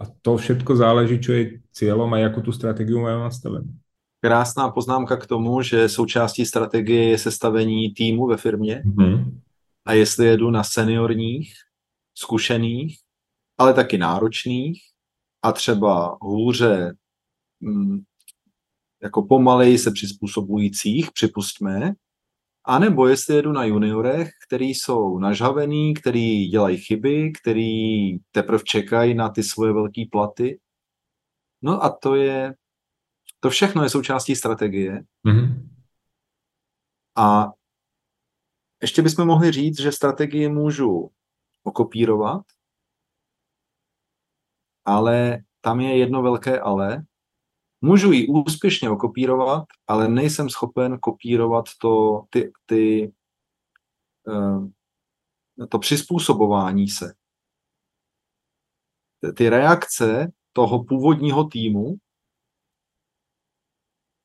A 0.00 0.04
to 0.22 0.36
všetko 0.36 0.76
záleží, 0.76 1.20
čo 1.20 1.32
je 1.32 1.60
cieľom 1.72 2.08
a 2.12 2.18
jakú 2.18 2.40
tú 2.40 2.52
stratégiu 2.52 3.00
majú 3.00 3.24
nastavenú. 3.24 3.72
Krásná 4.20 4.68
poznámka 4.68 5.16
k 5.16 5.26
tomu, 5.26 5.62
že 5.62 5.88
součástí 5.88 6.46
strategie 6.46 7.10
je 7.10 7.18
sestavení 7.18 7.90
týmu 7.94 8.26
ve 8.26 8.36
firmě. 8.36 8.82
Mm-hmm. 8.86 9.40
A 9.86 9.92
jestli 9.92 10.26
jedu 10.26 10.50
na 10.50 10.64
seniorních, 10.64 11.54
zkušených, 12.14 12.98
ale 13.58 13.74
taky 13.74 13.98
náročných 13.98 14.82
a 15.42 15.52
třeba 15.52 16.18
hůře 16.20 16.94
mm, 17.60 18.00
jako 19.02 19.22
pomalej 19.22 19.78
se 19.78 19.90
přizpůsobujících, 19.90 21.12
připustme, 21.12 21.92
anebo 22.64 23.08
jestli 23.08 23.34
jedu 23.34 23.52
na 23.52 23.64
juniorech, 23.64 24.30
který 24.46 24.68
jsou 24.68 25.18
nažhavený, 25.18 25.94
který 25.94 26.46
dělají 26.46 26.76
chyby, 26.76 27.32
který 27.42 28.18
teprve 28.18 28.62
čekají 28.64 29.14
na 29.14 29.28
ty 29.28 29.42
svoje 29.42 29.72
velké 29.72 30.04
platy. 30.12 30.60
No 31.62 31.84
a 31.84 31.90
to 31.90 32.14
je, 32.14 32.54
to 33.40 33.50
všechno 33.50 33.82
je 33.82 33.90
součástí 33.90 34.36
strategie. 34.36 35.02
Mm-hmm. 35.26 35.68
A 37.16 37.46
ještě 38.82 39.02
bychom 39.02 39.26
mohli 39.26 39.52
říct, 39.52 39.80
že 39.80 39.92
strategii 39.92 40.48
můžu 40.48 41.10
okopírovat, 41.62 42.42
ale 44.84 45.38
tam 45.60 45.80
je 45.80 45.98
jedno 45.98 46.22
velké 46.22 46.60
ale, 46.60 47.04
Můžu 47.80 48.12
ji 48.12 48.26
úspěšně 48.26 48.90
okopírovat, 48.90 49.64
ale 49.86 50.08
nejsem 50.08 50.50
schopen 50.50 50.98
kopírovat 50.98 51.64
to, 51.80 52.22
ty, 52.30 52.52
ty, 52.66 53.12
eh, 54.28 55.66
to 55.66 55.78
přizpůsobování 55.78 56.88
se. 56.88 57.14
Ty 59.36 59.48
reakce 59.48 60.32
toho 60.52 60.84
původního 60.84 61.44
týmu 61.44 61.96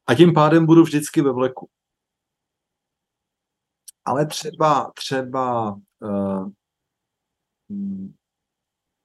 a 0.08 0.16
tím 0.16 0.34
pádem 0.34 0.66
budu 0.66 0.84
vždycky 0.84 1.22
ve 1.22 1.32
vleku. 1.32 1.70
Ale 4.06 4.26
třeba, 4.26 4.92
třeba 4.96 5.72
uh, 6.00 6.50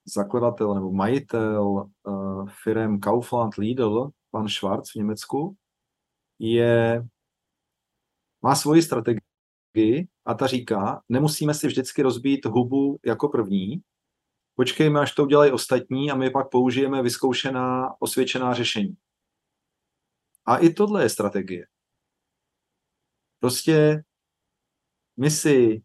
zakladatel 0.05 0.75
nebo 0.75 0.93
majitel 0.93 1.91
uh, 2.03 2.49
firm 2.63 3.01
Kaufland 3.01 3.55
Lidl 3.55 4.11
pan 4.31 4.49
Schwarz 4.49 4.93
v 4.93 4.95
Německu, 4.95 5.57
je, 6.39 7.03
má 8.43 8.55
svoji 8.55 8.83
strategii 8.83 10.09
a 10.25 10.35
ta 10.35 10.47
říká, 10.47 11.03
nemusíme 11.09 11.55
si 11.55 11.67
vždycky 11.67 12.03
rozbít 12.03 12.45
hubu 12.45 12.99
jako 13.07 13.29
první, 13.29 13.83
počkejme, 14.55 15.01
až 15.01 15.15
to 15.15 15.23
udělají 15.23 15.53
ostatní 15.53 16.11
a 16.11 16.15
my 16.15 16.31
pak 16.31 16.51
použijeme 16.51 17.03
vyzkoušená, 17.03 17.95
osvědčená 18.01 18.55
řešení. 18.55 18.97
A 20.47 20.57
i 20.57 20.73
tohle 20.73 21.03
je 21.03 21.09
strategie. 21.09 21.67
Prostě 23.39 24.05
my 25.17 25.31
si 25.31 25.83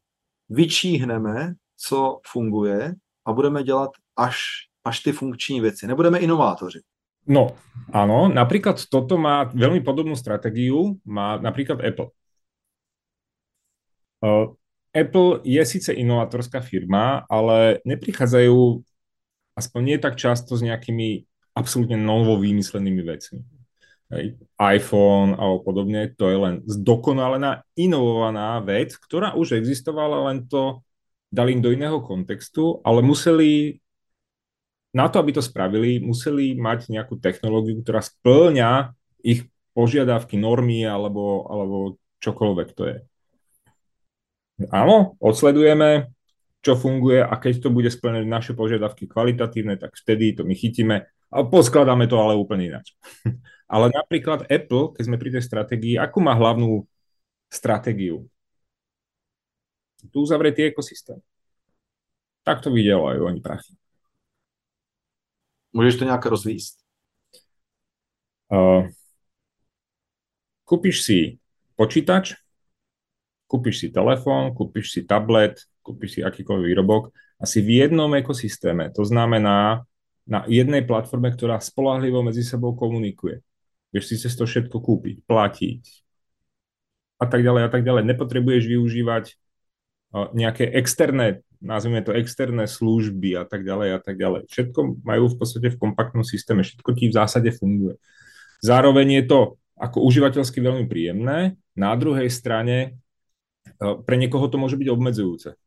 vyčíhneme, 0.50 1.54
co 1.78 2.20
funguje 2.28 2.96
a 3.26 3.34
budeme 3.34 3.64
dělat 3.64 3.92
až, 4.16 4.38
až 4.84 5.00
ty 5.00 5.12
funkční 5.12 5.62
věci. 5.62 5.88
Nebudeme 5.88 6.20
inovátoři. 6.20 6.82
No, 7.26 7.58
áno, 7.90 8.30
napríklad 8.30 8.78
toto 8.86 9.18
má 9.18 9.50
veľmi 9.50 9.82
podobnú 9.82 10.14
stratégiu, 10.14 11.02
má 11.02 11.42
napríklad 11.42 11.82
Apple. 11.82 12.14
Uh, 14.22 14.54
Apple 14.96 15.42
je 15.44 15.62
síce 15.66 15.92
inovátorská 15.92 16.62
firma, 16.62 17.26
ale 17.28 17.82
neprichádzajú, 17.84 18.80
aspoň 19.58 19.82
nie 19.84 19.98
tak 19.98 20.16
často, 20.16 20.56
s 20.56 20.64
nejakými 20.64 21.26
absolútne 21.58 22.00
novo 22.00 22.40
vymyslenými 22.40 23.02
vecmi. 23.04 23.42
IPhone 24.62 25.34
alebo 25.34 25.66
podobne, 25.66 26.14
to 26.14 26.30
je 26.30 26.38
len 26.38 26.56
zdokonalená, 26.70 27.66
inovovaná 27.74 28.62
vec, 28.62 28.94
ktorá 28.96 29.34
už 29.34 29.58
existovala, 29.58 30.30
len 30.32 30.46
to 30.46 30.86
dali 31.34 31.58
do 31.58 31.74
iného 31.74 32.00
kontextu, 32.00 32.80
ale 32.86 33.02
museli 33.02 33.82
na 34.96 35.12
to, 35.12 35.20
aby 35.20 35.36
to 35.36 35.44
spravili, 35.44 36.00
museli 36.00 36.56
mať 36.56 36.88
nejakú 36.88 37.20
technológiu, 37.20 37.84
ktorá 37.84 38.00
splňa 38.00 38.96
ich 39.20 39.44
požiadavky, 39.76 40.40
normy 40.40 40.88
alebo, 40.88 41.44
alebo 41.52 41.76
čokoľvek 42.24 42.70
to 42.72 42.84
je. 42.88 42.98
Áno, 44.72 45.20
odsledujeme, 45.20 46.16
čo 46.64 46.80
funguje 46.80 47.20
a 47.20 47.36
keď 47.36 47.68
to 47.68 47.70
bude 47.76 47.92
splňať 47.92 48.24
naše 48.24 48.52
požiadavky 48.56 49.04
kvalitatívne, 49.12 49.76
tak 49.76 50.00
vtedy 50.00 50.32
to 50.32 50.48
my 50.48 50.56
chytíme 50.56 51.04
a 51.28 51.36
poskladáme 51.44 52.08
to 52.08 52.16
ale 52.16 52.40
úplne 52.40 52.72
ináč. 52.72 52.96
ale 53.76 53.92
napríklad 53.92 54.48
Apple, 54.48 54.96
keď 54.96 55.04
sme 55.04 55.20
pri 55.20 55.30
tej 55.36 55.44
stratégii, 55.44 56.00
akú 56.00 56.24
má 56.24 56.32
hlavnú 56.32 56.88
stratégiu? 57.52 58.32
Tu 60.08 60.18
uzavretý 60.24 60.72
ekosystém. 60.72 61.20
Tak 62.46 62.62
to 62.62 62.70
vydělajú 62.72 63.26
oni 63.26 63.42
prachy. 63.42 63.74
Můžeš 65.76 65.96
to 65.96 66.06
nějak 66.06 66.26
rozvíst? 66.26 66.80
Uh, 68.52 68.88
kúpiš 70.64 71.04
si 71.04 71.20
počítač, 71.76 72.40
kúpiš 73.48 73.80
si 73.80 73.88
telefón, 73.90 74.56
kúpiš 74.56 74.96
si 74.96 75.02
tablet, 75.04 75.60
kúpiš 75.84 76.18
si 76.18 76.20
akýkoľvek 76.24 76.68
výrobok 76.72 77.12
asi 77.42 77.60
v 77.60 77.84
jednom 77.84 78.08
ekosystéme. 78.16 78.94
To 78.96 79.04
znamená 79.04 79.84
na 80.24 80.46
jednej 80.48 80.88
platforme, 80.88 81.34
ktorá 81.36 81.60
spolahlivo 81.60 82.24
medzi 82.24 82.48
sebou 82.48 82.72
komunikuje. 82.78 83.44
Vieš 83.92 84.06
si 84.08 84.16
cez 84.16 84.34
to 84.38 84.48
všetko 84.48 84.80
kúpiť, 84.80 85.28
platiť 85.28 85.82
a 87.20 87.26
tak 87.28 87.44
ďalej 87.44 87.64
a 87.68 87.70
tak 87.70 87.84
ďalej. 87.84 88.08
Nepotrebuješ 88.08 88.64
využívať 88.72 89.36
nejaké 90.32 90.72
externé 90.72 91.44
nazvime 91.66 92.06
to 92.06 92.14
externé 92.14 92.70
služby 92.70 93.34
a 93.42 93.44
tak 93.44 93.66
ďalej 93.66 93.90
a 93.98 94.00
tak 94.00 94.16
ďalej. 94.22 94.46
Všetko 94.48 95.02
majú 95.02 95.34
v 95.34 95.38
podstate 95.42 95.74
v 95.74 95.82
kompaktnom 95.82 96.22
systéme, 96.22 96.62
všetko 96.62 96.90
ti 96.94 97.10
v 97.10 97.18
zásade 97.18 97.50
funguje. 97.50 97.98
Zároveň 98.62 99.20
je 99.20 99.24
to 99.26 99.40
ako 99.76 100.06
užívateľsky 100.08 100.62
veľmi 100.64 100.86
príjemné, 100.88 101.60
na 101.76 101.92
druhej 102.00 102.32
strane 102.32 102.78
e, 102.88 102.90
pre 104.08 104.16
niekoho 104.16 104.48
to 104.48 104.56
môže 104.56 104.80
byť 104.80 104.88
obmedzujúce, 104.88 105.60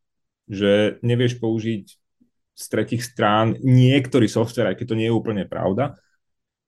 že 0.49 0.97
nevieš 1.05 1.37
použiť 1.37 1.85
z 2.59 2.65
tretich 2.67 3.05
strán 3.05 3.55
niektorý 3.61 4.27
software, 4.27 4.73
aj 4.73 4.81
keď 4.81 4.87
to 4.95 4.99
nie 4.99 5.07
je 5.13 5.15
úplne 5.15 5.45
pravda, 5.45 6.01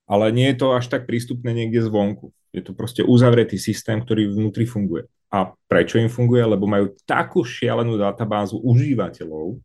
ale 0.04 0.30
nie 0.30 0.52
je 0.52 0.60
to 0.60 0.76
až 0.76 0.86
tak 0.92 1.08
prístupné 1.08 1.50
niekde 1.54 1.82
zvonku. 1.82 2.30
Je 2.50 2.62
to 2.62 2.74
proste 2.74 3.06
uzavretý 3.06 3.58
systém, 3.58 4.02
ktorý 4.02 4.30
vnútri 4.30 4.66
funguje. 4.66 5.06
A 5.30 5.54
prečo 5.70 5.98
im 6.02 6.10
funguje? 6.10 6.42
Lebo 6.42 6.66
majú 6.66 6.90
takú 7.06 7.46
šialenú 7.46 7.94
databázu 7.94 8.58
užívateľov, 8.58 9.62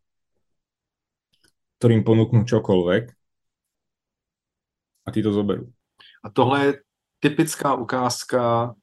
ktorým 1.82 2.06
ponúknú 2.06 2.46
čokoľvek 2.46 3.04
a 5.06 5.12
tí 5.12 5.20
to 5.22 5.34
zoberú. 5.34 5.70
A 6.24 6.30
tohle 6.30 6.66
je 6.66 6.72
typická 7.20 7.74
ukázka 7.74 8.74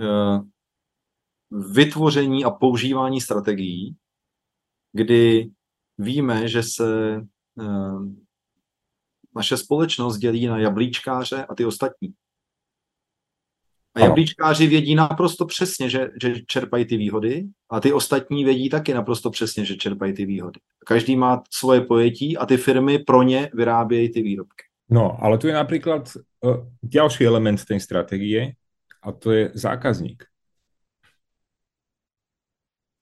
uh, 0.00 0.40
vytvoření 1.50 2.44
a 2.44 2.50
používání 2.50 3.20
strategií, 3.20 3.96
kdy 4.92 5.50
víme, 5.98 6.48
že 6.48 6.62
se 6.62 7.20
uh, 7.54 8.04
naše 9.36 9.56
společnost 9.56 10.18
dělí 10.18 10.46
na 10.46 10.58
jablíčkáře 10.58 11.44
a 11.44 11.54
ty 11.54 11.64
ostatní. 11.64 12.14
A 13.94 14.00
jablíčkáři 14.00 14.66
vědí 14.66 14.94
naprosto 14.94 15.46
přesně, 15.46 15.90
že, 15.90 16.08
že 16.22 16.34
čerpají 16.46 16.84
ty 16.84 16.96
výhody 16.96 17.44
a 17.70 17.80
ty 17.80 17.92
ostatní 17.92 18.44
vědí 18.44 18.68
taky 18.68 18.94
naprosto 18.94 19.30
přesně, 19.30 19.64
že 19.64 19.76
čerpají 19.76 20.12
ty 20.12 20.26
výhody. 20.26 20.60
Každý 20.86 21.16
má 21.16 21.42
svoje 21.50 21.80
pojetí 21.80 22.36
a 22.36 22.46
ty 22.46 22.56
firmy 22.56 22.98
pro 22.98 23.22
ně 23.22 23.50
vyrábějí 23.54 24.12
ty 24.12 24.22
výrobky. 24.22 24.64
No, 24.90 25.24
ale 25.24 25.38
tu 25.38 25.46
je 25.46 25.54
například 25.54 26.16
uh, 26.40 26.56
další 26.82 27.24
element 27.24 27.64
té 27.64 27.80
strategie 27.80 28.52
a 29.02 29.12
to 29.12 29.32
je 29.32 29.50
zákazník. 29.54 30.24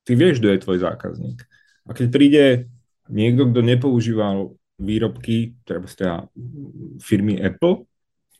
Ty 0.04 0.14
vieš, 0.14 0.38
kdo 0.38 0.48
je 0.48 0.58
tvoj 0.58 0.78
zákazník. 0.78 1.42
A 1.86 1.94
keď 1.94 2.06
príde 2.10 2.44
niekto, 3.10 3.50
kto 3.50 3.60
nepoužíval 3.62 4.54
výrobky, 4.78 5.54
teda 5.66 6.26
firmy 7.02 7.38
Apple, 7.42 7.86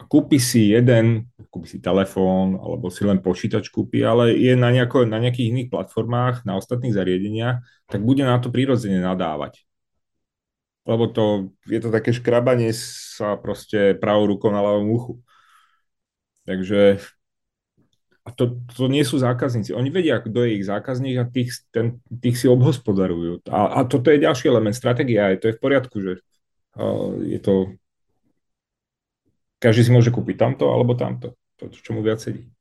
kúpi 0.09 0.41
si 0.41 0.71
jeden, 0.71 1.27
kúpi 1.51 1.67
si 1.67 1.79
telefón, 1.83 2.55
alebo 2.63 2.89
si 2.89 3.03
len 3.03 3.19
počítač 3.19 3.75
kúpi, 3.75 4.07
ale 4.07 4.39
je 4.39 4.55
na, 4.55 4.71
nejako, 4.71 5.03
na 5.03 5.19
nejakých 5.19 5.51
iných 5.51 5.69
platformách, 5.69 6.47
na 6.47 6.55
ostatných 6.55 6.95
zariadeniach, 6.95 7.59
tak 7.91 8.01
bude 8.07 8.23
na 8.23 8.39
to 8.39 8.55
prirodzene 8.55 9.03
nadávať. 9.03 9.67
Lebo 10.87 11.11
to, 11.11 11.53
je 11.67 11.79
to 11.83 11.91
také 11.91 12.15
škrabanie 12.15 12.71
sa 12.73 13.35
proste 13.37 13.99
pravou 13.99 14.31
rukou 14.31 14.49
na 14.55 14.63
ľavom 14.63 14.89
uchu. 14.95 15.13
Takže 16.47 17.03
a 18.25 18.31
to, 18.31 18.63
to 18.79 18.87
nie 18.87 19.03
sú 19.03 19.19
zákazníci. 19.19 19.75
Oni 19.75 19.91
vedia, 19.91 20.23
kto 20.23 20.47
je 20.47 20.63
ich 20.63 20.65
zákazník 20.65 21.17
a 21.19 21.27
tých, 21.27 21.67
ten, 21.75 21.99
tých 22.09 22.39
si 22.39 22.47
obhospodarujú. 22.47 23.43
A, 23.51 23.83
a 23.83 23.89
toto 23.91 24.13
je 24.13 24.23
ďalší 24.23 24.49
element 24.49 24.77
stratégia. 24.77 25.35
Je 25.35 25.41
to 25.41 25.47
je 25.51 25.57
v 25.59 25.63
poriadku, 25.63 25.97
že 25.99 26.13
uh, 26.79 27.19
je 27.27 27.41
to 27.43 27.75
každý 29.61 29.85
si 29.85 29.93
může 29.93 30.11
koupit 30.11 30.37
tamto 30.37 30.73
alebo 30.73 30.95
tamto. 30.95 31.33
To, 31.61 31.68
čo 31.68 31.92
mu 31.92 32.03
viac 32.03 32.23
sedí. 32.23 32.53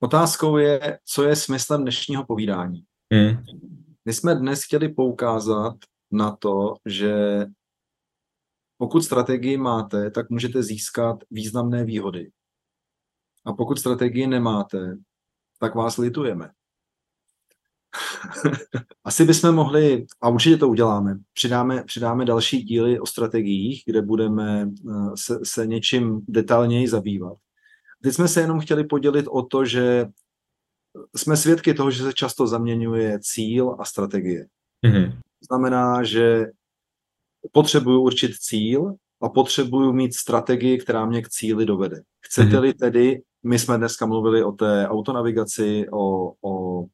Otázkou 0.00 0.56
je, 0.56 0.98
co 1.04 1.24
je 1.24 1.36
smyslem 1.36 1.82
dnešního 1.82 2.24
povídání. 2.24 2.84
Hmm. 3.12 3.44
My 4.04 4.12
jsme 4.12 4.34
dnes 4.34 4.62
chtěli 4.62 4.88
poukázat 4.88 5.76
na 6.10 6.36
to, 6.36 6.74
že 6.86 7.46
pokud 8.78 9.00
strategii 9.00 9.56
máte, 9.56 10.10
tak 10.10 10.30
můžete 10.30 10.62
získat 10.62 11.18
významné 11.30 11.84
výhody. 11.84 12.30
A 13.44 13.52
pokud 13.52 13.78
strategii 13.78 14.26
nemáte, 14.26 14.98
tak 15.58 15.74
vás 15.74 15.96
litujeme. 15.96 16.50
Asi 19.04 19.24
bychom 19.24 19.54
mohli, 19.54 20.06
a 20.20 20.28
určitě 20.28 20.56
to 20.56 20.68
uděláme, 20.68 21.18
přidáme, 21.32 21.84
přidáme 21.84 22.24
další 22.24 22.62
díly 22.62 23.00
o 23.00 23.06
strategiích, 23.06 23.82
kde 23.86 24.02
budeme 24.02 24.62
eh, 24.62 25.16
se, 25.16 25.38
se 25.44 25.66
něčím 25.66 26.20
detailněji 26.28 26.88
zabývat. 26.88 27.38
Teď 28.02 28.14
jsme 28.14 28.28
se 28.28 28.40
jenom 28.40 28.60
chtěli 28.60 28.84
podělit 28.84 29.26
o 29.28 29.42
to, 29.42 29.64
že 29.64 30.06
jsme 31.16 31.36
svědky 31.36 31.74
toho, 31.74 31.90
že 31.90 32.02
se 32.02 32.12
často 32.12 32.46
zaměňuje 32.46 33.18
cíl 33.22 33.76
a 33.78 33.84
strategie. 33.84 34.46
Mm-hmm. 34.86 35.18
Znamená, 35.50 36.02
že 36.02 36.46
potřebuju 37.52 38.00
určit 38.00 38.34
cíl 38.34 38.94
a 39.22 39.28
potřebuju 39.28 39.92
mít 39.92 40.14
strategii, 40.14 40.78
která 40.78 41.06
mě 41.06 41.22
k 41.22 41.28
cíli 41.28 41.66
dovede. 41.66 42.02
Chcete-li 42.20 42.70
mm-hmm. 42.70 42.78
tedy, 42.78 43.22
my 43.42 43.58
jsme 43.58 43.78
dneska 43.78 44.06
mluvili 44.06 44.44
o 44.44 44.52
té 44.52 44.88
autonavigaci, 44.88 45.86
o, 45.92 46.32
o 46.42 46.84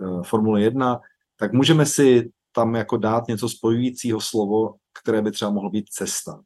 Eh, 0.00 0.22
Formule 0.24 0.62
1, 0.62 1.00
tak 1.36 1.52
můžeme 1.52 1.86
si 1.86 2.30
tam 2.52 2.74
jako 2.74 2.96
dát 2.96 3.28
něco 3.28 3.48
spojujícího 3.48 4.20
slovo, 4.20 4.74
které 5.02 5.22
by 5.22 5.30
třeba 5.30 5.50
mohlo 5.50 5.70
být 5.70 5.88
cesta. 5.88 6.40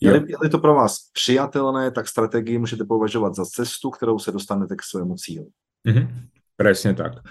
Je-li, 0.00 0.32
je 0.42 0.50
to 0.50 0.58
pro 0.58 0.74
vás 0.74 1.10
přijatelné, 1.12 1.90
tak 1.90 2.08
strategii 2.08 2.58
můžete 2.58 2.84
považovat 2.84 3.34
za 3.34 3.44
cestu, 3.44 3.90
kterou 3.90 4.18
se 4.18 4.32
dostanete 4.32 4.76
k 4.76 4.82
svému 4.82 5.14
cílu. 5.14 5.50
Mm-hmm. 5.86 6.06
Presne 6.56 6.94
tak. 6.94 7.22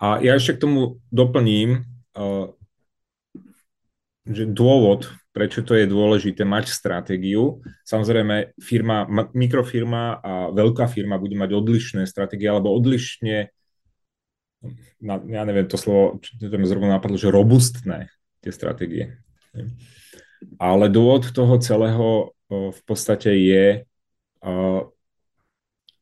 A 0.00 0.18
ja 0.24 0.34
ešte 0.34 0.56
k 0.56 0.62
tomu 0.64 0.98
doplním, 1.12 1.84
uh, 2.16 2.50
že 4.24 4.48
dôvod, 4.48 5.12
prečo 5.30 5.60
to 5.60 5.76
je 5.76 5.84
dôležité 5.84 6.42
mať 6.48 6.72
stratégiu, 6.72 7.60
samozrejme 7.84 8.56
firma, 8.58 9.04
mikrofirma 9.36 10.24
a 10.24 10.32
veľká 10.50 10.88
firma 10.88 11.20
bude 11.20 11.36
mať 11.36 11.52
odlišné 11.52 12.02
stratégie 12.08 12.48
alebo 12.48 12.72
odlišne 12.72 13.52
na, 15.02 15.18
ja 15.18 15.42
neviem 15.42 15.66
to 15.66 15.74
slovo, 15.74 16.22
čo 16.22 16.38
to 16.38 16.58
mi 16.58 16.66
zrovna 16.66 16.98
napadlo, 16.98 17.18
že 17.18 17.34
robustné 17.34 18.10
tie 18.42 18.52
stratégie. 18.54 19.18
Ale 20.58 20.86
dôvod 20.92 21.30
toho 21.30 21.54
celého 21.62 22.34
v 22.52 22.80
podstate 22.84 23.32
je, 23.32 23.66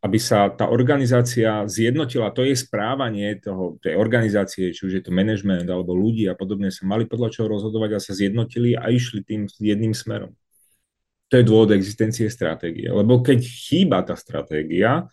aby 0.00 0.16
sa 0.16 0.48
tá 0.48 0.72
organizácia 0.72 1.68
zjednotila, 1.68 2.32
to 2.32 2.40
je 2.40 2.56
správanie 2.56 3.36
toho, 3.36 3.76
tej 3.84 4.00
organizácie, 4.00 4.72
či 4.72 4.88
už 4.88 4.92
je 4.96 5.02
to 5.04 5.12
management 5.12 5.68
alebo 5.68 5.92
ľudí 5.92 6.24
a 6.24 6.32
podobne, 6.32 6.72
sa 6.72 6.88
mali 6.88 7.04
podľa 7.04 7.28
čoho 7.36 7.52
rozhodovať 7.52 7.90
a 7.96 8.00
sa 8.00 8.16
zjednotili 8.16 8.72
a 8.72 8.88
išli 8.88 9.20
tým 9.20 9.44
jedným 9.60 9.92
smerom. 9.92 10.32
To 11.30 11.38
je 11.38 11.44
dôvod 11.44 11.70
existencie 11.76 12.26
stratégie. 12.32 12.88
Lebo 12.88 13.20
keď 13.20 13.44
chýba 13.44 14.00
tá 14.02 14.16
stratégia, 14.16 15.06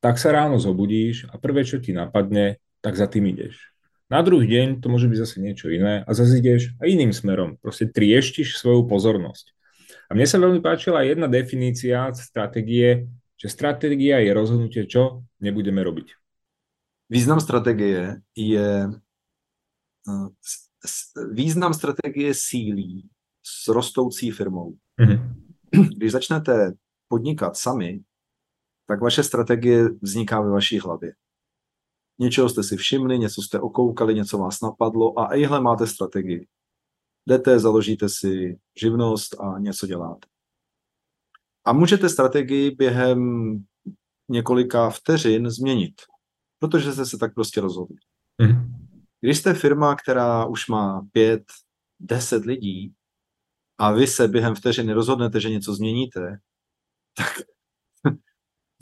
tak 0.00 0.16
sa 0.16 0.32
ráno 0.32 0.56
zobudíš 0.56 1.28
a 1.30 1.36
prvé, 1.36 1.62
čo 1.62 1.78
ti 1.78 1.92
napadne, 1.92 2.58
tak 2.80 2.96
za 2.96 3.06
tým 3.06 3.28
ideš. 3.28 3.73
Na 4.12 4.20
druhý 4.20 4.44
deň 4.44 4.84
to 4.84 4.92
môže 4.92 5.08
byť 5.08 5.18
zase 5.18 5.36
niečo 5.40 5.72
iné 5.72 6.04
a 6.04 6.10
zase 6.12 6.38
ideš 6.38 6.76
a 6.76 6.84
iným 6.84 7.12
smerom. 7.12 7.56
Proste 7.56 7.88
trieštiš 7.88 8.60
svoju 8.60 8.84
pozornosť. 8.84 9.56
A 10.08 10.14
mne 10.14 10.28
sa 10.28 10.36
veľmi 10.36 10.60
páčila 10.60 11.00
jedna 11.02 11.24
definícia 11.24 12.12
stratégie, 12.12 13.08
že 13.40 13.48
stratégia 13.48 14.20
je 14.20 14.30
rozhodnutie, 14.36 14.84
čo 14.84 15.24
nebudeme 15.40 15.80
robiť. 15.80 16.12
Význam 17.08 17.40
strategie 17.40 18.20
je 18.36 18.92
eh, 20.04 20.28
význam 21.32 21.74
strategie 21.74 22.34
sílí 22.34 23.08
s 23.42 23.68
rostoucí 23.68 24.30
firmou. 24.30 24.76
Mm-hmm. 25.00 25.18
Když 25.96 26.12
začnete 26.12 26.72
podnikat 27.08 27.56
sami, 27.56 28.00
tak 28.86 29.00
vaše 29.00 29.22
strategie 29.22 29.88
vzniká 30.02 30.40
ve 30.40 30.50
vaší 30.50 30.78
hlavě. 30.78 31.12
Něčeho 32.18 32.48
jste 32.48 32.62
si 32.62 32.76
všimli, 32.76 33.18
něco 33.18 33.42
jste 33.42 33.60
okoukali, 33.60 34.14
něco 34.14 34.38
vás 34.38 34.60
napadlo 34.60 35.18
a 35.18 35.28
ejhle 35.28 35.60
máte 35.60 35.86
strategii. 35.86 36.46
Jdete, 37.26 37.58
založíte 37.58 38.08
si 38.08 38.58
živnost 38.80 39.40
a 39.40 39.58
něco 39.58 39.86
děláte. 39.86 40.28
A 41.64 41.72
můžete 41.72 42.08
strategii 42.08 42.70
během 42.70 43.58
několika 44.28 44.90
vteřin 44.90 45.50
změnit, 45.50 45.94
protože 46.58 46.92
jste 46.92 47.06
se 47.06 47.18
tak 47.18 47.34
prostě 47.34 47.60
rozhodli. 47.60 47.96
Mm. 48.42 48.84
Když 49.20 49.38
jste 49.38 49.54
firma, 49.54 49.96
která 49.96 50.46
už 50.46 50.68
má 50.68 51.06
pět, 51.12 51.44
deset 52.00 52.44
lidí 52.44 52.94
a 53.78 53.92
vy 53.92 54.06
se 54.06 54.28
během 54.28 54.54
vteřiny 54.54 54.92
rozhodnete, 54.92 55.40
že 55.40 55.50
něco 55.50 55.74
změníte, 55.74 56.38
tak 57.16 57.53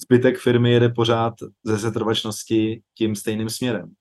zbytek 0.03 0.39
firmy 0.39 0.73
jede 0.73 0.89
pořád 0.89 1.35
ze 1.65 1.79
setrvačnosti 1.79 2.83
tím 2.99 3.17
stejným 3.17 3.51
směrem. 3.51 3.93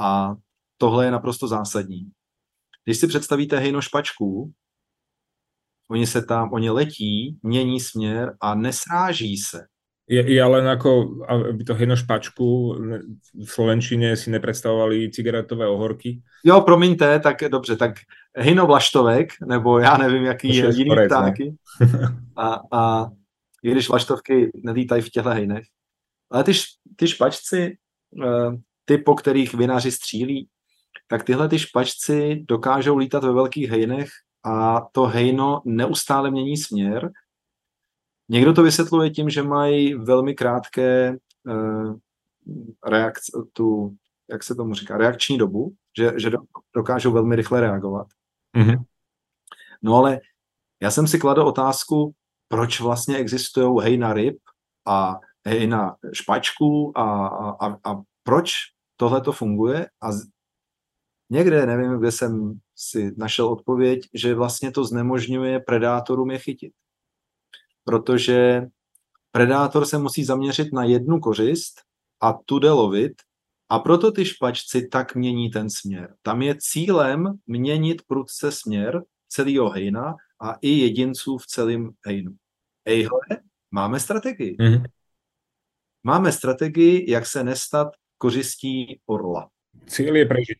A 0.00 0.34
tohle 0.78 1.04
je 1.04 1.10
naprosto 1.10 1.48
zásadní. 1.48 2.10
Když 2.84 2.98
si 2.98 3.06
představíte 3.06 3.58
hejno 3.58 3.80
špačků, 3.80 4.52
oni 5.90 6.06
se 6.06 6.22
tam, 6.22 6.52
oni 6.52 6.70
letí, 6.70 7.38
mění 7.42 7.80
směr 7.80 8.36
a 8.40 8.54
nesráží 8.54 9.36
se. 9.36 9.66
Je, 10.10 10.32
je 10.32 10.44
len 10.44 10.68
ako, 10.68 11.22
aby 11.28 11.64
to 11.64 11.74
hejno 11.74 11.96
špačku 11.96 12.74
v 13.46 13.50
Slovenčine 13.50 14.16
si 14.16 14.30
nepredstavovali 14.30 15.10
cigaretové 15.10 15.68
ohorky? 15.68 16.22
Jo, 16.44 16.60
promiňte, 16.60 17.20
tak 17.20 17.36
dobře, 17.50 17.76
tak 17.76 17.94
hejno 18.36 18.66
vlaštovek, 18.66 19.28
nebo 19.46 19.78
já 19.78 19.96
nevím, 19.96 20.24
jaký 20.24 20.56
je 20.56 20.70
jiný 20.74 20.96
ptáky. 21.06 21.54
a, 22.36 22.60
a 22.72 23.10
i 23.62 23.70
když 23.70 23.88
vlaštovky 23.88 24.50
nelítají 24.54 25.02
v 25.02 25.10
těchto 25.10 25.30
hejnech. 25.30 25.64
Ale 26.30 26.44
ty, 26.44 26.52
ty 26.96 27.08
špačci, 27.08 27.76
eh, 28.24 28.56
ty, 28.84 28.98
po 28.98 29.14
kterých 29.14 29.54
vinaři 29.54 29.92
střílí, 29.92 30.48
tak 31.08 31.24
tyhle 31.24 31.48
ty 31.48 31.58
špačci 31.58 32.44
dokážou 32.48 32.96
lítat 32.96 33.24
ve 33.24 33.32
velkých 33.32 33.70
hejnech 33.70 34.08
a 34.44 34.80
to 34.92 35.04
hejno 35.06 35.62
neustále 35.64 36.30
mění 36.30 36.56
směr. 36.56 37.10
Někdo 38.28 38.52
to 38.52 38.62
vysvětluje 38.62 39.10
tím, 39.10 39.30
že 39.30 39.42
mají 39.42 39.94
velmi 39.94 40.34
krátké 40.34 41.16
uh, 41.46 41.96
reakce, 42.86 43.32
tu, 43.52 43.96
jak 44.30 44.42
se 44.44 44.54
tomu 44.54 44.74
říká, 44.74 44.96
reakční 44.96 45.38
dobu, 45.38 45.74
že, 45.98 46.12
že 46.16 46.30
dokážou 46.74 47.12
velmi 47.12 47.36
rychle 47.36 47.60
reagovat. 47.60 48.06
Mm-hmm. 48.56 48.84
No 49.82 49.96
ale 49.96 50.20
já 50.82 50.90
jsem 50.90 51.06
si 51.06 51.18
kladl 51.18 51.42
otázku, 51.42 52.14
proč 52.52 52.80
vlastně 52.80 53.16
existují 53.16 53.82
hejna 53.82 54.12
ryb 54.12 54.38
a 54.86 55.14
hejna 55.46 55.96
špačků 56.12 56.98
a, 56.98 57.26
a, 57.50 57.78
a 57.84 58.02
proč 58.22 58.52
tohle 58.96 59.20
to 59.20 59.32
funguje 59.32 59.86
a 60.00 60.12
z, 60.12 60.26
někde, 61.30 61.66
nevím, 61.66 61.98
kde 61.98 62.12
jsem 62.12 62.60
si 62.76 63.14
našel 63.16 63.46
odpověď, 63.46 64.00
že 64.14 64.34
vlastně 64.34 64.70
to 64.70 64.84
znemožňuje 64.84 65.60
predátorům 65.60 66.30
je 66.30 66.38
chytit. 66.38 66.72
Protože 67.84 68.66
predátor 69.32 69.86
se 69.86 69.98
musí 69.98 70.24
zaměřit 70.24 70.72
na 70.72 70.84
jednu 70.84 71.20
kořist 71.20 71.80
a 72.20 72.32
tu 72.32 72.58
jde 72.58 72.70
lovit 72.70 73.12
a 73.68 73.78
proto 73.78 74.12
ty 74.12 74.24
špačci 74.24 74.88
tak 74.88 75.14
mění 75.14 75.50
ten 75.50 75.70
směr. 75.70 76.14
Tam 76.22 76.42
je 76.42 76.54
cílem 76.58 77.38
měnit 77.46 78.02
prudce 78.06 78.52
směr 78.52 79.02
celého 79.28 79.70
hejna 79.70 80.14
a 80.40 80.54
i 80.60 80.68
jedinců 80.68 81.38
v 81.38 81.46
celém 81.46 81.90
hejnu. 82.06 82.39
Ejhle, 82.90 83.20
máme 83.70 84.00
strategii. 84.00 84.56
Mm-hmm. 84.56 84.84
Máme 86.02 86.32
strategii, 86.32 87.10
jak 87.10 87.26
se 87.26 87.44
nestat 87.44 87.88
kořistí 88.18 89.00
orla. 89.06 89.48
Cíl 89.86 90.16
je 90.16 90.26
prežít. 90.26 90.58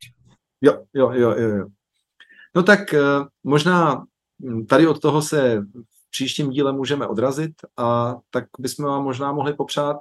Jo, 0.61 0.85
jo, 0.95 1.13
jo, 1.13 1.31
jo. 1.31 1.49
jo. 1.49 1.67
No 2.57 2.63
tak 2.63 2.81
uh, 2.93 3.27
možná 3.45 4.05
hm, 4.45 4.67
tady 4.67 4.87
od 4.87 5.01
toho 5.01 5.23
se 5.23 5.61
v 5.61 6.11
příštím 6.11 6.51
díle 6.51 6.73
můžeme 6.73 7.07
odrazit 7.07 7.53
a 7.77 8.17
tak 8.31 8.45
bychom 8.59 8.85
vám 8.85 9.05
možná 9.05 9.33
mohli 9.33 9.55
popřát, 9.55 9.97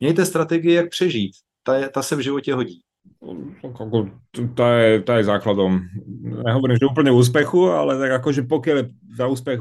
mějte 0.00 0.26
strategii, 0.26 0.74
jak 0.74 0.90
přežít. 0.90 1.32
Ta, 1.62 1.76
je, 1.76 1.88
ta 1.88 2.02
se 2.02 2.16
v 2.16 2.20
životě 2.20 2.54
hodí. 2.54 2.80
To 4.54 4.64
je, 4.64 5.02
to 5.02 5.12
je 5.12 5.24
základom. 5.24 5.80
Nehovorím, 6.20 6.76
že 6.76 6.84
úplne 6.84 7.08
úspechu, 7.12 7.72
ale 7.72 7.96
tak 7.96 8.20
akože 8.20 8.44
pokiaľ 8.44 8.76
je 8.76 8.84
za 9.16 9.26
úspech 9.26 9.60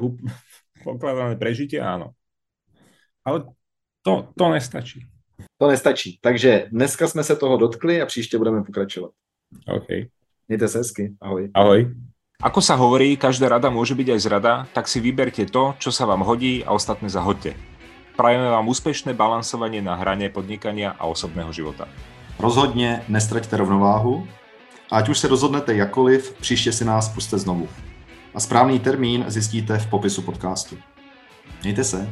pokladané 0.96 1.36
prežitie, 1.36 1.82
áno. 1.82 2.16
Ale 3.26 3.46
to, 4.02 4.34
to 4.38 4.46
nestačí. 4.50 5.06
To 5.58 5.68
nestačí. 5.68 6.20
Takže 6.22 6.68
dneska 6.72 7.08
jsme 7.08 7.24
se 7.24 7.36
toho 7.36 7.58
dotkli 7.58 8.02
a 8.02 8.06
příště 8.06 8.38
budeme 8.38 8.64
pokračovat. 8.64 9.12
OK. 9.68 9.88
Mějte 10.48 10.68
se 10.68 10.78
hezky. 10.78 11.14
Ahoj. 11.22 11.52
Ahoj. 11.54 11.96
Ako 12.40 12.64
sa 12.64 12.80
hovorí, 12.80 13.20
každá 13.20 13.52
rada 13.52 13.68
môže 13.68 13.92
byť 14.00 14.16
aj 14.16 14.20
zrada, 14.24 14.54
tak 14.72 14.88
si 14.88 15.04
vyberte 15.04 15.44
to, 15.52 15.76
čo 15.76 15.92
sa 15.92 16.08
vám 16.08 16.24
hodí 16.24 16.64
a 16.64 16.72
ostatné 16.72 17.12
zahoďte. 17.12 17.52
Prajeme 18.16 18.48
vám 18.48 18.64
úspešné 18.64 19.12
balansovanie 19.12 19.84
na 19.84 20.00
hrane 20.00 20.32
podnikania 20.32 20.96
a 20.96 21.12
osobného 21.12 21.52
života. 21.52 21.92
Rozhodně 22.40 23.04
nestraťte 23.12 23.58
rovnováhu 23.58 24.28
a 24.92 24.98
ať 24.98 25.10
už 25.10 25.20
se 25.20 25.28
rozhodnete 25.28 25.76
jakoliv, 25.76 26.34
příště 26.40 26.72
si 26.72 26.86
nás 26.86 27.10
puste 27.10 27.38
znovu. 27.38 27.68
A 28.34 28.40
správný 28.40 28.80
termín 28.80 29.26
zjistíte 29.28 29.78
v 29.78 29.88
popisu 29.88 30.22
podcastu. 30.22 30.78
Mějte 31.64 31.84
se. 31.84 32.10